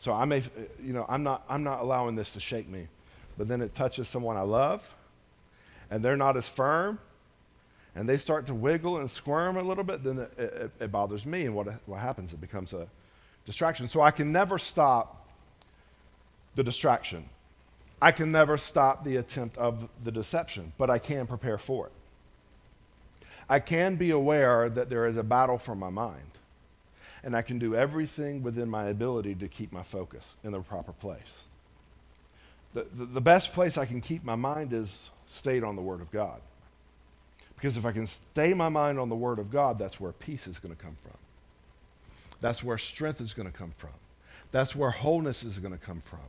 So 0.01 0.15
I 0.15 0.25
may, 0.25 0.39
uh, 0.39 0.63
you 0.83 0.95
know, 0.95 1.05
I'm 1.09 1.23
not, 1.23 1.45
I'm 1.49 1.63
not 1.63 1.81
allowing 1.81 2.17
this 2.17 2.33
to 2.33 2.41
shake 2.41 2.69
me. 2.69 2.89
But 3.37 3.49
then 3.49 3.61
it 3.61 3.75
touches 3.75 4.09
someone 4.09 4.37
I 4.37 4.43
love, 4.43 4.83
and 5.91 6.03
they're 6.03 6.17
not 6.17 6.37
as 6.39 6.49
firm, 6.49 6.99
and 7.95 8.09
they 8.09 8.17
start 8.17 8.47
to 8.47 8.55
wiggle 8.55 8.97
and 8.97 9.11
squirm 9.11 9.59
a 9.59 9.63
little 9.63 9.85
bit, 9.85 10.03
then 10.03 10.19
it, 10.19 10.39
it, 10.39 10.71
it 10.81 10.93
bothers 10.93 11.27
me. 11.27 11.45
And 11.45 11.55
what, 11.55 11.69
what 11.85 12.01
happens? 12.01 12.33
It 12.33 12.41
becomes 12.41 12.73
a 12.73 12.89
distraction. 13.45 13.89
So 13.89 14.01
I 14.01 14.11
can 14.11 14.33
never 14.33 14.59
stop 14.59 15.29
the 16.55 16.65
distraction. 16.65 17.29
I 18.01 18.11
can 18.11 18.33
never 18.33 18.57
stop 18.57 19.05
the 19.05 19.17
attempt 19.17 19.59
of 19.59 19.87
the 20.03 20.11
deception, 20.11 20.73
but 20.79 20.89
I 20.89 20.99
can 20.99 21.27
prepare 21.27 21.59
for 21.59 21.87
it. 21.87 21.93
I 23.51 23.59
can 23.59 23.97
be 23.97 24.13
aware 24.13 24.71
that 24.71 24.89
there 24.89 25.07
is 25.07 25.19
a 25.19 25.23
battle 25.23 25.59
for 25.59 25.75
my 25.75 25.91
mind 25.91 26.30
and 27.23 27.37
I 27.37 27.43
can 27.43 27.59
do 27.59 27.75
everything 27.75 28.43
within 28.43 28.69
my 28.69 28.87
ability 28.87 29.35
to 29.37 29.49
keep 29.49 29.73
my 29.73 29.83
focus 29.83 30.37
in 30.43 30.53
the 30.53 30.61
proper 30.61 30.93
place. 30.93 31.45
The, 32.73 32.87
the, 32.97 33.05
the, 33.05 33.21
best 33.21 33.53
place 33.53 33.77
I 33.77 33.85
can 33.85 34.01
keep 34.01 34.25
my 34.25 34.37
mind 34.37 34.73
is 34.73 35.11
stayed 35.27 35.65
on 35.65 35.77
the 35.77 35.83
Word 35.83 36.01
of 36.01 36.11
God. 36.11 36.41
Because 37.57 37.77
if 37.77 37.85
I 37.85 37.93
can 37.93 38.07
stay 38.07 38.55
my 38.55 38.69
mind 38.69 38.99
on 38.99 39.09
the 39.09 39.17
Word 39.17 39.39
of 39.39 39.51
God, 39.51 39.79
that's 39.79 40.01
where 40.01 40.13
peace 40.13 40.47
is 40.47 40.59
going 40.59 40.75
to 40.75 40.81
come 40.81 40.97
from. 41.03 41.17
That's 42.41 42.65
where 42.65 42.79
strength 42.79 43.21
is 43.21 43.35
going 43.35 43.51
to 43.51 43.57
come 43.57 43.73
from. 43.77 43.91
That's 44.53 44.75
where 44.75 44.91
wholeness 44.91 45.43
is 45.43 45.59
going 45.59 45.77
to 45.77 45.85
come 45.85 46.01
from. 46.01 46.21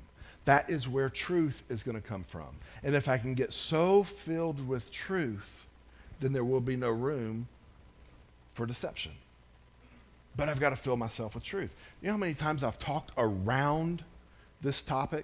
That 0.45 0.69
is 0.69 0.89
where 0.89 1.09
truth 1.09 1.63
is 1.69 1.83
going 1.83 1.95
to 1.95 2.05
come 2.05 2.23
from. 2.23 2.47
And 2.83 2.95
if 2.95 3.07
I 3.07 3.17
can 3.17 3.35
get 3.35 3.53
so 3.53 4.03
filled 4.03 4.67
with 4.67 4.91
truth, 4.91 5.67
then 6.19 6.33
there 6.33 6.43
will 6.43 6.59
be 6.59 6.75
no 6.75 6.89
room 6.89 7.47
for 8.53 8.65
deception 8.65 9.13
but 10.41 10.49
I've 10.49 10.59
got 10.59 10.71
to 10.71 10.75
fill 10.75 10.97
myself 10.97 11.35
with 11.35 11.43
truth. 11.43 11.75
You 12.01 12.07
know 12.07 12.13
how 12.13 12.17
many 12.17 12.33
times 12.33 12.63
I've 12.63 12.79
talked 12.79 13.11
around 13.15 14.03
this 14.59 14.81
topic 14.81 15.23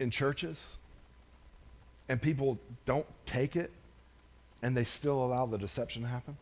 in 0.00 0.10
churches 0.10 0.78
and 2.08 2.20
people 2.20 2.58
don't 2.86 3.06
take 3.24 3.54
it 3.54 3.70
and 4.62 4.76
they 4.76 4.82
still 4.82 5.24
allow 5.24 5.46
the 5.46 5.58
deception 5.58 6.02
to 6.02 6.08
happen? 6.08 6.36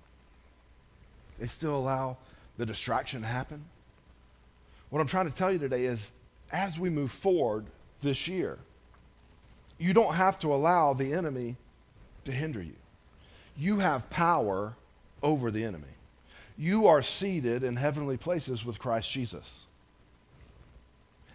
They 1.38 1.46
still 1.46 1.76
allow 1.76 2.16
the 2.56 2.64
distraction 2.64 3.20
to 3.20 3.26
happen? 3.26 3.62
What 4.88 5.00
I'm 5.00 5.06
trying 5.06 5.30
to 5.30 5.36
tell 5.36 5.52
you 5.52 5.58
today 5.58 5.84
is 5.84 6.10
as 6.52 6.78
we 6.78 6.88
move 6.88 7.12
forward 7.12 7.66
this 8.00 8.26
year, 8.26 8.56
you 9.76 9.92
don't 9.92 10.14
have 10.14 10.38
to 10.38 10.54
allow 10.54 10.94
the 10.94 11.12
enemy 11.12 11.56
to 12.24 12.32
hinder 12.32 12.62
you. 12.62 12.76
You 13.58 13.80
have 13.80 14.08
power 14.08 14.72
over 15.22 15.50
the 15.50 15.62
enemy 15.64 15.88
you 16.56 16.86
are 16.86 17.02
seated 17.02 17.62
in 17.64 17.76
heavenly 17.76 18.16
places 18.16 18.64
with 18.64 18.78
Christ 18.78 19.10
Jesus. 19.10 19.64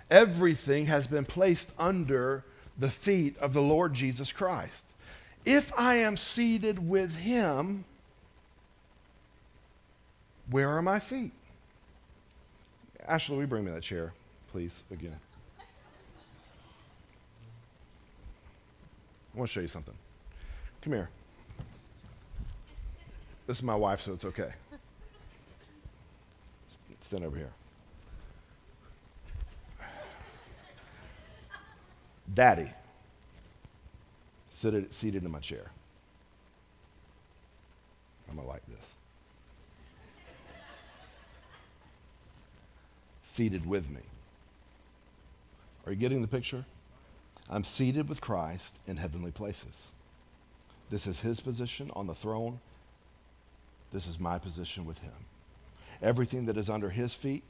Everything 0.10 0.86
has 0.88 1.08
been 1.08 1.26
placed 1.26 1.72
under 1.78 2.44
the 2.78 2.90
feet 2.90 3.38
of 3.40 3.54
the 3.54 3.62
Lord 3.62 3.94
Jesus 3.94 4.32
Christ. 4.32 4.86
If 5.46 5.78
I 5.78 5.96
am 5.96 6.18
seated 6.18 6.88
with 6.88 7.18
him, 7.18 7.86
where 10.50 10.70
are 10.70 10.82
my 10.82 11.00
feet? 11.00 11.32
Ashley, 13.08 13.36
will 13.36 13.44
you 13.44 13.48
bring 13.48 13.66
me 13.66 13.72
that 13.72 13.84
chair, 13.84 14.14
please, 14.52 14.84
again? 14.92 15.20
I 19.34 19.38
want 19.38 19.50
to 19.50 19.54
show 19.54 19.62
you 19.62 19.68
something. 19.68 19.94
Come 20.82 20.94
here. 20.94 21.10
This 23.48 23.58
is 23.58 23.64
my 23.64 23.76
wife, 23.76 24.02
so 24.02 24.14
it's 24.14 24.26
okay. 24.26 24.50
Stand 27.10 27.26
over 27.26 27.38
here. 27.38 27.50
Daddy, 32.32 32.72
seated, 34.50 34.94
seated 34.94 35.24
in 35.24 35.32
my 35.32 35.40
chair. 35.40 35.72
I'm 38.30 38.36
going 38.36 38.46
to 38.46 38.54
like 38.54 38.62
this. 38.68 38.94
Seated 43.24 43.66
with 43.66 43.90
me. 43.90 44.02
Are 45.88 45.92
you 45.92 45.98
getting 45.98 46.22
the 46.22 46.28
picture? 46.28 46.64
I'm 47.50 47.64
seated 47.64 48.08
with 48.08 48.22
Christ 48.22 48.78
in 48.86 48.98
heavenly 48.98 49.32
places. 49.32 49.94
This 50.92 51.08
is 51.08 51.22
his 51.22 51.40
position 51.40 51.90
on 51.96 52.06
the 52.06 52.14
throne. 52.14 52.60
This 53.92 54.06
is 54.06 54.20
my 54.20 54.38
position 54.38 54.86
with 54.86 55.00
him. 55.00 55.26
Everything 56.02 56.46
that 56.46 56.58
is 56.58 56.70
under 56.70 56.90
his 56.90 57.14
feet 57.14 57.44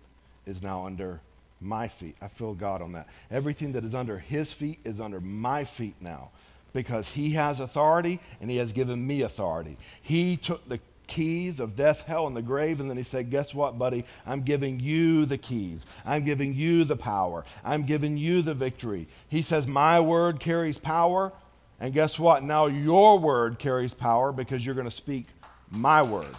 is 0.46 0.62
now 0.62 0.86
under 0.86 1.22
my 1.62 1.88
feet. 1.88 2.16
I 2.22 2.28
feel 2.28 2.54
God 2.54 2.82
on 2.82 2.94
that. 2.94 3.08
Everything 3.30 3.74
that 3.74 3.84
is 3.84 3.94
under 3.94 4.18
his 4.18 4.54
feet 4.54 4.80
is 4.84 5.00
under 5.00 5.20
my 5.20 5.64
feet 5.64 5.96
now 6.00 6.32
because 6.74 7.10
he 7.10 7.32
has 7.32 7.60
authority 7.60 8.20
and 8.42 8.50
he 8.50 8.58
has 8.58 8.72
given 8.72 9.06
me 9.06 9.22
authority. 9.22 9.78
He 10.02 10.38
took 10.38 10.68
the 10.68 10.80
keys 11.08 11.60
of 11.60 11.76
death, 11.76 12.04
hell, 12.04 12.28
and 12.28 12.38
the 12.38 12.42
grave, 12.42 12.80
and 12.80 12.90
then 12.90 12.96
he 12.96 13.04
said, 13.04 13.30
Guess 13.30 13.54
what, 13.54 13.78
buddy? 13.78 14.06
I'm 14.26 14.42
giving 14.42 14.80
you 14.80 15.26
the 15.26 15.38
keys. 15.38 15.86
I'm 16.06 16.24
giving 16.24 16.54
you 16.54 16.84
the 16.86 16.96
power. 16.96 17.44
I'm 17.66 17.84
giving 17.84 18.16
you 18.16 18.42
the 18.42 18.54
victory. 18.54 19.08
He 19.28 19.42
says, 19.42 19.68
My 19.68 20.00
word 20.00 20.40
carries 20.40 20.78
power. 20.78 21.34
And 21.82 21.94
guess 21.94 22.20
what? 22.20 22.44
Now 22.44 22.68
your 22.68 23.20
word 23.20 23.58
carries 23.58 23.94
power 23.94 24.32
because 24.32 24.66
you're 24.66 24.76
going 24.76 24.90
to 24.90 24.96
speak 24.96 25.28
my 25.72 26.02
word. 26.02 26.36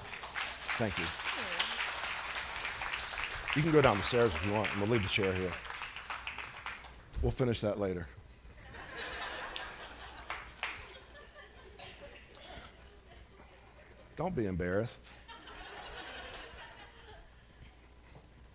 Thank 0.76 0.98
you. 0.98 1.04
You 3.56 3.62
can 3.62 3.72
go 3.72 3.82
down 3.82 3.96
the 3.96 4.04
stairs 4.04 4.32
if 4.32 4.46
you 4.46 4.52
want. 4.52 4.68
I'm 4.72 4.78
going 4.78 4.86
to 4.86 4.92
leave 4.92 5.02
the 5.02 5.08
chair 5.08 5.32
here. 5.32 5.50
We'll 7.20 7.32
finish 7.32 7.60
that 7.60 7.80
later. 7.80 8.06
Don't 14.16 14.36
be 14.36 14.46
embarrassed. 14.46 15.10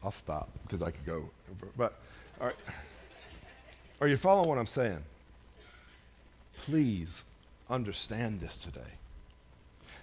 I'll 0.03 0.11
stop 0.11 0.49
because 0.63 0.81
I 0.81 0.91
could 0.91 1.05
go. 1.05 1.29
But, 1.75 1.99
all 2.39 2.47
right. 2.47 2.55
Are 3.99 4.07
you 4.07 4.15
following 4.15 4.47
what 4.47 4.57
I'm 4.57 4.65
saying? 4.65 5.03
Please 6.61 7.23
understand 7.69 8.39
this 8.39 8.59
today. 8.59 8.81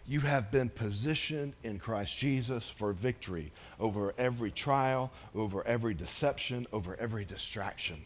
You 0.06 0.20
have 0.20 0.50
been 0.50 0.68
positioned 0.68 1.54
in 1.62 1.78
Christ 1.78 2.18
Jesus 2.18 2.68
for 2.68 2.92
victory 2.92 3.52
over 3.78 4.14
every 4.18 4.50
trial, 4.50 5.12
over 5.34 5.66
every 5.66 5.94
deception, 5.94 6.66
over 6.72 6.96
every 6.98 7.24
distraction. 7.24 8.04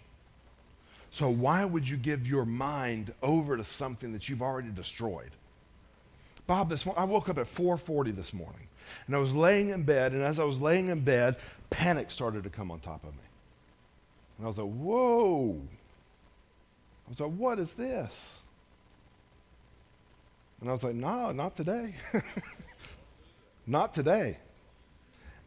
So 1.11 1.31
why 1.31 1.65
would 1.65 1.89
you 1.89 1.97
give 1.97 2.27
your 2.27 2.45
mind 2.45 3.15
over 3.23 3.57
to 3.57 3.65
something 3.65 4.13
that 4.13 4.29
you've 4.29 4.43
already 4.43 4.69
destroyed? 4.69 5.31
Bob, 6.47 6.69
this 6.69 6.87
I 6.97 7.05
woke 7.05 7.29
up 7.29 7.39
at 7.39 7.47
4:40 7.47 8.15
this 8.15 8.33
morning, 8.33 8.69
and 9.07 9.17
I 9.17 9.19
was 9.19 9.35
laying 9.35 9.71
in 9.71 9.83
bed, 9.83 10.13
and 10.13 10.23
as 10.23 10.39
I 10.39 10.45
was 10.45 10.61
laying 10.61 10.89
in 10.89 11.01
bed, 11.01 11.37
panic 11.71 12.11
started 12.11 12.45
to 12.45 12.51
come 12.51 12.71
on 12.71 12.81
top 12.81 13.03
of 13.03 13.15
me. 13.15 13.23
And 14.37 14.45
I 14.45 14.49
was 14.49 14.59
like, 14.59 14.71
"Whoa!" 14.71 15.61
I 17.07 17.09
was 17.09 17.21
like, 17.21 17.33
"What 17.33 17.59
is 17.59 17.75
this?" 17.75 18.41
And 20.61 20.69
I 20.69 20.73
was 20.73 20.83
like, 20.83 20.95
no, 20.95 21.33
not 21.33 21.55
today. 21.57 21.95
not 23.66 23.92
today. 23.92 24.38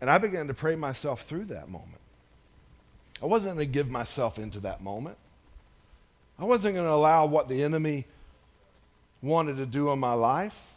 And 0.01 0.09
I 0.09 0.17
began 0.17 0.47
to 0.47 0.53
pray 0.53 0.75
myself 0.75 1.23
through 1.23 1.45
that 1.45 1.69
moment. 1.69 2.01
I 3.21 3.25
wasn't 3.25 3.55
going 3.55 3.67
to 3.67 3.71
give 3.71 3.89
myself 3.89 4.39
into 4.39 4.59
that 4.61 4.81
moment. 4.81 5.17
I 6.37 6.45
wasn't 6.45 6.75
going 6.75 6.87
to 6.87 6.93
allow 6.93 7.25
what 7.25 7.49
the 7.49 7.63
enemy 7.63 8.05
wanted 9.21 9.57
to 9.57 9.65
do 9.65 9.91
in 9.91 9.99
my 9.99 10.13
life. 10.13 10.67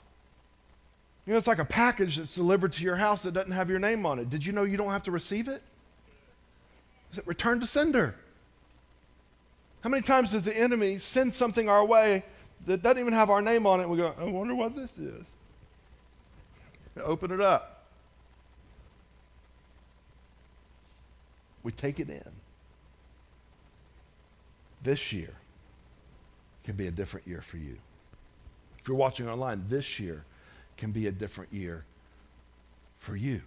You 1.25 1.33
know, 1.33 1.37
it's 1.37 1.47
like 1.47 1.61
a 1.61 1.65
package 1.65 2.17
that's 2.17 2.35
delivered 2.35 2.73
to 2.73 2.83
your 2.83 2.97
house 2.97 3.23
that 3.23 3.33
doesn't 3.33 3.53
have 3.53 3.71
your 3.71 3.79
name 3.79 4.05
on 4.05 4.19
it. 4.19 4.29
Did 4.29 4.45
you 4.45 4.53
know 4.53 4.65
you 4.65 4.77
don't 4.77 4.91
have 4.91 5.05
to 5.05 5.13
receive 5.13 5.47
it? 5.47 5.63
Is 7.13 7.19
it 7.19 7.27
returned 7.29 7.61
to 7.61 7.67
sender? 7.67 8.17
How 9.83 9.91
many 9.91 10.03
times 10.03 10.33
does 10.33 10.45
the 10.45 10.57
enemy 10.57 10.99
send 10.99 11.33
something 11.33 11.69
our 11.69 11.85
way 11.85 12.25
that 12.67 12.83
doesn't 12.83 12.99
even 12.99 13.13
have 13.13 13.31
our 13.31 13.43
name 13.43 13.67
on 13.67 13.81
it. 13.81 13.89
We 13.89 13.97
go, 13.97 14.15
I 14.19 14.25
wonder 14.25 14.55
what 14.55 14.77
this 14.77 14.97
is. 14.99 15.27
Open 17.03 17.31
it 17.31 17.41
up. 17.41 17.85
We 21.63 21.73
take 21.73 22.01
it 22.01 22.11
in. 22.11 22.31
This 24.83 25.13
year 25.13 25.33
can 26.65 26.75
be 26.77 26.87
a 26.89 26.91
different 26.91 27.27
year 27.27 27.41
for 27.41 27.57
you. 27.57 27.77
If 28.79 28.89
you're 28.89 28.97
watching 28.97 29.29
online, 29.29 29.65
this 29.69 30.01
year 30.01 30.25
can 30.77 30.91
be 30.91 31.07
a 31.07 31.13
different 31.13 31.53
year 31.53 31.85
for 32.99 33.17
you. 33.17 33.41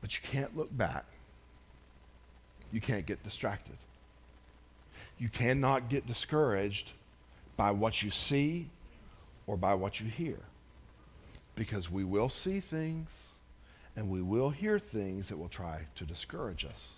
But 0.00 0.14
you 0.14 0.28
can't 0.28 0.56
look 0.56 0.74
back. 0.76 1.04
You 2.72 2.80
can't 2.80 3.04
get 3.04 3.22
distracted. 3.24 3.76
You 5.18 5.28
cannot 5.28 5.88
get 5.88 6.06
discouraged 6.06 6.92
by 7.56 7.70
what 7.70 8.02
you 8.02 8.10
see 8.10 8.68
or 9.46 9.56
by 9.56 9.74
what 9.74 10.00
you 10.00 10.06
hear. 10.06 10.38
Because 11.54 11.90
we 11.90 12.04
will 12.04 12.28
see 12.28 12.60
things 12.60 13.28
and 13.96 14.10
we 14.10 14.20
will 14.20 14.50
hear 14.50 14.78
things 14.78 15.28
that 15.28 15.38
will 15.38 15.48
try 15.48 15.86
to 15.94 16.04
discourage 16.04 16.64
us. 16.64 16.94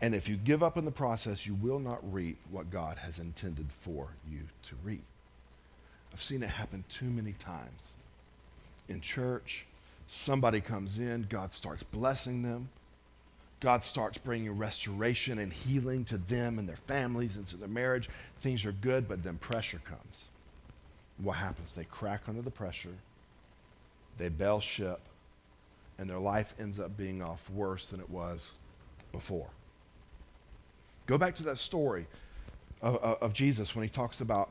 And 0.00 0.14
if 0.14 0.28
you 0.28 0.36
give 0.36 0.62
up 0.62 0.76
in 0.76 0.84
the 0.84 0.90
process, 0.90 1.46
you 1.46 1.54
will 1.54 1.78
not 1.78 2.12
reap 2.12 2.38
what 2.50 2.70
God 2.70 2.98
has 2.98 3.18
intended 3.18 3.66
for 3.80 4.08
you 4.30 4.40
to 4.64 4.74
reap. 4.84 5.04
I've 6.12 6.22
seen 6.22 6.42
it 6.42 6.50
happen 6.50 6.84
too 6.88 7.06
many 7.06 7.32
times. 7.32 7.94
In 8.88 9.00
church, 9.00 9.66
somebody 10.06 10.60
comes 10.60 10.98
in, 10.98 11.26
God 11.28 11.52
starts 11.52 11.82
blessing 11.82 12.42
them. 12.42 12.68
God 13.60 13.82
starts 13.82 14.18
bringing 14.18 14.56
restoration 14.56 15.38
and 15.38 15.52
healing 15.52 16.04
to 16.06 16.18
them 16.18 16.58
and 16.58 16.68
their 16.68 16.76
families 16.76 17.36
and 17.36 17.46
to 17.48 17.56
their 17.56 17.68
marriage. 17.68 18.08
Things 18.40 18.64
are 18.66 18.72
good, 18.72 19.08
but 19.08 19.22
then 19.22 19.38
pressure 19.38 19.80
comes. 19.84 20.28
What 21.18 21.36
happens? 21.36 21.72
They 21.72 21.84
crack 21.84 22.22
under 22.28 22.42
the 22.42 22.50
pressure, 22.50 22.94
they 24.18 24.28
bail 24.28 24.60
ship, 24.60 25.00
and 25.98 26.08
their 26.08 26.18
life 26.18 26.54
ends 26.60 26.78
up 26.78 26.96
being 26.96 27.22
off 27.22 27.48
worse 27.50 27.88
than 27.88 28.00
it 28.00 28.10
was 28.10 28.50
before. 29.12 29.48
Go 31.06 31.16
back 31.16 31.36
to 31.36 31.42
that 31.44 31.58
story 31.58 32.06
of, 32.82 32.96
of, 32.96 33.32
Jesus 33.32 33.74
when 33.74 33.82
he 33.84 33.88
talks 33.88 34.20
about 34.20 34.50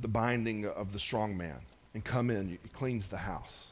the 0.00 0.08
binding 0.08 0.66
of 0.66 0.92
the 0.92 0.98
strong 1.00 1.36
man 1.36 1.56
and 1.94 2.04
come 2.04 2.30
in, 2.30 2.48
he 2.48 2.58
cleans 2.72 3.08
the 3.08 3.16
house. 3.16 3.68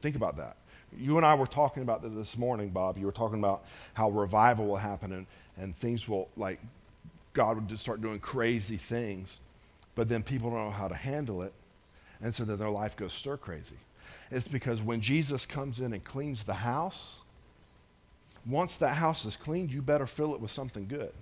Think 0.00 0.14
about 0.14 0.36
that. 0.36 0.56
You 0.98 1.16
and 1.16 1.26
I 1.26 1.34
were 1.34 1.46
talking 1.46 1.82
about 1.82 2.02
this 2.14 2.36
morning, 2.36 2.68
Bob. 2.70 2.98
You 2.98 3.06
were 3.06 3.12
talking 3.12 3.38
about 3.38 3.64
how 3.94 4.10
revival 4.10 4.66
will 4.66 4.76
happen 4.76 5.12
and, 5.12 5.26
and 5.56 5.76
things 5.76 6.08
will, 6.08 6.28
like, 6.36 6.60
God 7.32 7.56
would 7.56 7.68
just 7.68 7.82
start 7.82 8.02
doing 8.02 8.18
crazy 8.18 8.76
things, 8.76 9.40
but 9.94 10.08
then 10.08 10.22
people 10.22 10.50
don't 10.50 10.64
know 10.66 10.70
how 10.70 10.88
to 10.88 10.94
handle 10.94 11.42
it, 11.42 11.52
and 12.20 12.34
so 12.34 12.44
then 12.44 12.58
their 12.58 12.70
life 12.70 12.96
goes 12.96 13.12
stir 13.12 13.36
crazy. 13.36 13.76
It's 14.30 14.48
because 14.48 14.82
when 14.82 15.00
Jesus 15.00 15.46
comes 15.46 15.80
in 15.80 15.92
and 15.92 16.04
cleans 16.04 16.44
the 16.44 16.54
house, 16.54 17.20
once 18.46 18.76
that 18.78 18.96
house 18.96 19.24
is 19.24 19.36
cleaned, 19.36 19.72
you 19.72 19.80
better 19.80 20.06
fill 20.06 20.34
it 20.34 20.40
with 20.40 20.50
something 20.50 20.86
good. 20.86 21.12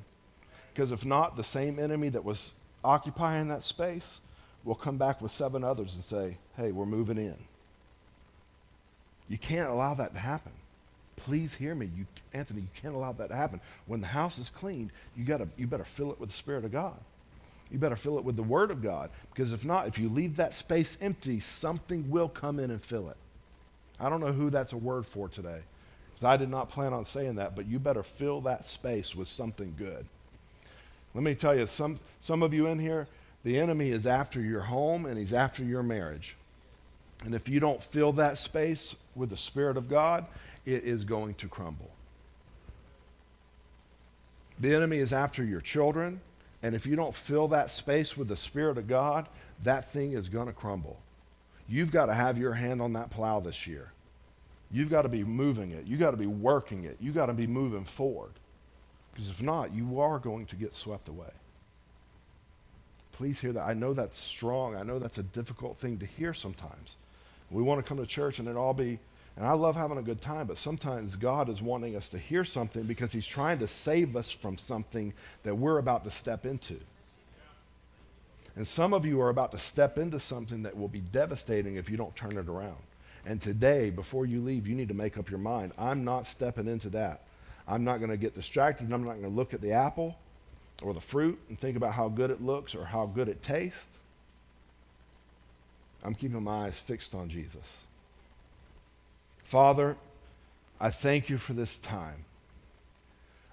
Because 0.73 0.91
if 0.91 1.05
not, 1.05 1.37
the 1.37 1.45
same 1.45 1.79
enemy 1.79 2.09
that 2.09 2.25
was 2.25 2.53
occupying 2.83 3.49
that 3.49 3.63
space 3.63 4.21
will 4.65 4.75
come 4.75 4.97
back 4.97 5.21
with 5.21 5.31
seven 5.31 5.63
others 5.63 5.95
and 5.95 6.05
say, 6.05 6.37
hey, 6.57 6.73
we're 6.73 6.87
moving 6.87 7.19
in. 7.19 7.37
You 9.31 9.39
can't 9.39 9.71
allow 9.71 9.95
that 9.95 10.13
to 10.15 10.21
happen. 10.21 10.53
Please 11.17 11.55
hear 11.55 11.75
me. 11.75 11.89
You, 11.97 12.07
Anthony, 12.35 12.63
you 12.63 12.69
can't 12.83 12.95
allow 12.95 13.13
that 13.13 13.29
to 13.29 13.37
happen. 13.37 13.61
When 13.87 14.01
the 14.01 14.09
house 14.09 14.39
is 14.39 14.51
cleaned, 14.51 14.91
you, 15.17 15.25
gotta, 15.25 15.49
you 15.57 15.67
better 15.67 15.85
fill 15.85 16.11
it 16.11 16.21
with 16.21 16.31
the 16.31 16.37
Spirit 16.37 16.65
of 16.65 16.73
God. 16.73 16.97
You 17.71 17.79
better 17.79 17.97
fill 17.97 18.19
it 18.19 18.25
with 18.25 18.35
the 18.35 18.43
Word 18.43 18.73
of 18.73 18.83
God. 18.83 19.11
Because 19.33 19.53
if 19.53 19.65
not, 19.65 19.87
if 19.87 19.99
you 19.99 20.09
leave 20.09 20.37
that 20.37 20.53
space 20.53 20.99
empty, 21.01 21.39
something 21.39 22.11
will 22.11 22.29
come 22.29 22.59
in 22.59 22.73
and 22.73 22.83
fill 22.83 23.09
it. 23.09 23.17
I 24.01 24.09
don't 24.09 24.21
know 24.21 24.33
who 24.33 24.51
that's 24.51 24.73
a 24.73 24.79
word 24.79 25.07
for 25.07 25.29
today. 25.29 25.61
Because 26.15 26.27
I 26.27 26.37
did 26.37 26.49
not 26.49 26.71
plan 26.71 26.93
on 26.93 27.05
saying 27.05 27.37
that, 27.37 27.55
but 27.55 27.67
you 27.67 27.79
better 27.79 28.03
fill 28.03 28.41
that 28.43 28.67
space 28.67 29.15
with 29.15 29.29
something 29.29 29.75
good. 29.79 30.07
Let 31.15 31.23
me 31.23 31.35
tell 31.35 31.57
you, 31.57 31.67
some, 31.67 32.01
some 32.19 32.43
of 32.43 32.53
you 32.55 32.67
in 32.67 32.79
here, 32.79 33.07
the 33.45 33.59
enemy 33.59 33.91
is 33.91 34.07
after 34.07 34.41
your 34.41 34.61
home 34.63 35.07
and 35.07 35.19
he's 35.19 35.33
after 35.33 35.63
your 35.63 35.83
marriage. 35.83 36.37
And 37.25 37.35
if 37.35 37.49
you 37.49 37.61
don't 37.61 37.83
fill 37.83 38.13
that 38.13 38.39
space 38.39 38.95
with 39.21 39.31
the 39.31 39.37
Spirit 39.37 39.77
of 39.77 39.89
God, 39.89 40.27
it 40.67 40.83
is 40.83 41.05
going 41.05 41.35
to 41.35 41.47
crumble. 41.47 41.91
The 44.59 44.75
enemy 44.75 44.99
is 44.99 45.13
after 45.13 45.45
your 45.45 45.61
children, 45.61 46.21
and 46.63 46.75
if 46.75 46.87
you 46.87 46.97
don't 46.97 47.15
fill 47.15 47.49
that 47.49 47.71
space 47.71 48.17
with 48.17 48.29
the 48.29 48.37
Spirit 48.37 48.79
of 48.79 48.89
God, 48.89 49.29
that 49.63 49.93
thing 49.93 50.13
is 50.13 50.29
going 50.29 50.49
to 50.49 50.53
crumble. 50.53 50.99
You've 51.69 51.93
got 51.93 52.07
to 52.07 52.15
have 52.15 52.37
your 52.37 52.55
hand 52.55 52.83
on 52.83 52.95
that 52.95 53.11
plow 53.11 53.39
this 53.39 53.67
year. 53.67 53.93
You've 54.73 54.91
got 54.91 55.03
to 55.03 55.09
be 55.09 55.23
moving 55.23 55.71
it. 55.71 55.87
You've 55.87 56.01
got 56.01 56.13
to 56.13 56.17
be 56.17 56.27
working 56.27 56.85
it. 56.85 56.97
You've 57.01 57.15
got 57.15 57.27
to 57.27 57.33
be 57.33 57.47
moving 57.47 57.85
forward. 57.85 58.33
Because 59.13 59.29
if 59.29 59.43
not, 59.43 59.73
you 59.75 60.01
are 60.01 60.19
going 60.19 60.47
to 60.47 60.57
get 60.57 60.73
swept 60.73 61.09
away. 61.09 61.31
Please 63.13 63.41
hear 63.41 63.53
that. 63.53 63.69
I 63.69 63.75
know 63.75 63.93
that's 63.93 64.17
strong. 64.17 64.77
I 64.77 64.83
know 64.83 64.99
that's 64.99 65.19
a 65.19 65.23
difficult 65.23 65.77
thing 65.77 65.99
to 65.99 66.07
hear 66.07 66.33
sometimes. 66.33 66.97
We 67.51 67.63
want 67.63 67.85
to 67.85 67.89
come 67.89 67.99
to 67.99 68.07
church 68.07 68.39
and 68.39 68.49
it 68.49 68.57
all 68.57 68.73
be, 68.73 68.99
and 69.41 69.49
I 69.49 69.53
love 69.53 69.75
having 69.75 69.97
a 69.97 70.03
good 70.03 70.21
time, 70.21 70.47
but 70.47 70.59
sometimes 70.59 71.17
God 71.17 71.49
is 71.49 71.63
wanting 71.63 71.97
us 71.97 72.11
to 72.11 72.19
hear 72.19 72.45
something 72.45 72.83
because 72.83 73.11
He's 73.11 73.27
trying 73.27 73.59
to 73.61 73.67
save 73.67 74.15
us 74.15 74.31
from 74.31 74.59
something 74.59 75.15
that 75.45 75.55
we're 75.55 75.79
about 75.79 76.05
to 76.05 76.11
step 76.11 76.45
into. 76.45 76.79
And 78.55 78.67
some 78.67 78.93
of 78.93 79.07
you 79.07 79.19
are 79.23 79.31
about 79.31 79.53
to 79.53 79.59
step 79.59 79.97
into 79.97 80.21
something 80.21 80.65
that 80.65 80.77
will 80.77 80.89
be 80.89 81.01
devastating 81.01 81.77
if 81.77 81.89
you 81.89 81.97
don't 81.97 82.15
turn 82.15 82.37
it 82.37 82.51
around. 82.51 82.83
And 83.25 83.41
today, 83.41 83.89
before 83.89 84.27
you 84.27 84.43
leave, 84.43 84.67
you 84.67 84.75
need 84.75 84.89
to 84.89 84.95
make 84.95 85.17
up 85.17 85.31
your 85.31 85.39
mind. 85.39 85.73
I'm 85.79 86.05
not 86.05 86.27
stepping 86.27 86.69
into 86.69 86.91
that. 86.91 87.23
I'm 87.67 87.83
not 87.83 87.97
going 87.97 88.11
to 88.11 88.19
get 88.19 88.35
distracted. 88.35 88.93
I'm 88.93 89.05
not 89.05 89.13
going 89.13 89.23
to 89.23 89.29
look 89.31 89.55
at 89.55 89.63
the 89.63 89.73
apple 89.73 90.19
or 90.83 90.93
the 90.93 91.01
fruit 91.01 91.41
and 91.49 91.59
think 91.59 91.79
about 91.79 91.95
how 91.95 92.11
good 92.11 92.31
it 92.31 92.43
looks 92.43 92.75
or 92.75 92.85
how 92.85 93.07
good 93.07 93.31
it 93.31 93.43
tastes. 93.43 93.97
I'm 96.05 96.15
keeping 96.15 96.43
my 96.43 96.67
eyes 96.67 96.79
fixed 96.79 97.15
on 97.15 97.31
Jesus. 97.31 97.87
Father, 99.51 99.97
I 100.79 100.91
thank 100.91 101.29
you 101.29 101.37
for 101.37 101.55
this 101.55 101.77
time. 101.77 102.25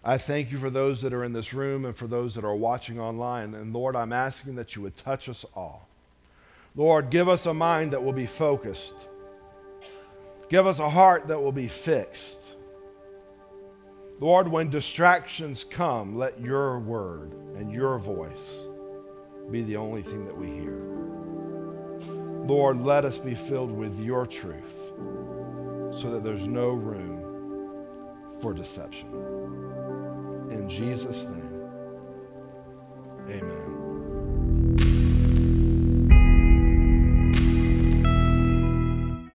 I 0.03 0.19
thank 0.19 0.51
you 0.51 0.59
for 0.59 0.69
those 0.69 1.01
that 1.01 1.11
are 1.11 1.23
in 1.23 1.33
this 1.33 1.55
room 1.55 1.85
and 1.85 1.97
for 1.97 2.05
those 2.05 2.35
that 2.35 2.45
are 2.45 2.55
watching 2.55 2.99
online. 2.99 3.55
And 3.55 3.73
Lord, 3.73 3.95
I'm 3.95 4.13
asking 4.13 4.57
that 4.57 4.75
you 4.75 4.83
would 4.83 4.95
touch 4.95 5.27
us 5.27 5.43
all. 5.55 5.87
Lord, 6.75 7.09
give 7.09 7.27
us 7.27 7.47
a 7.47 7.53
mind 7.55 7.93
that 7.93 8.03
will 8.03 8.13
be 8.13 8.27
focused. 8.27 9.07
Give 10.49 10.67
us 10.67 10.77
a 10.77 10.87
heart 10.87 11.29
that 11.29 11.41
will 11.41 11.51
be 11.51 11.67
fixed. 11.67 12.41
Lord, 14.19 14.47
when 14.47 14.69
distractions 14.69 15.63
come, 15.63 16.15
let 16.15 16.39
your 16.39 16.77
word 16.77 17.33
and 17.55 17.71
your 17.71 17.97
voice 17.97 18.67
be 19.49 19.63
the 19.63 19.77
only 19.77 20.03
thing 20.03 20.25
that 20.27 20.37
we 20.37 20.45
hear. 20.45 20.77
Lord, 22.45 22.81
let 22.81 23.03
us 23.03 23.17
be 23.17 23.33
filled 23.33 23.71
with 23.71 23.99
your 23.99 24.27
truth 24.27 24.86
so 25.97 26.11
that 26.11 26.23
there's 26.23 26.47
no 26.47 26.69
room 26.69 27.23
for 28.39 28.53
deception. 28.53 29.09
In 30.51 30.69
Jesus' 30.69 31.25
name, 31.25 31.69
amen. 33.27 33.86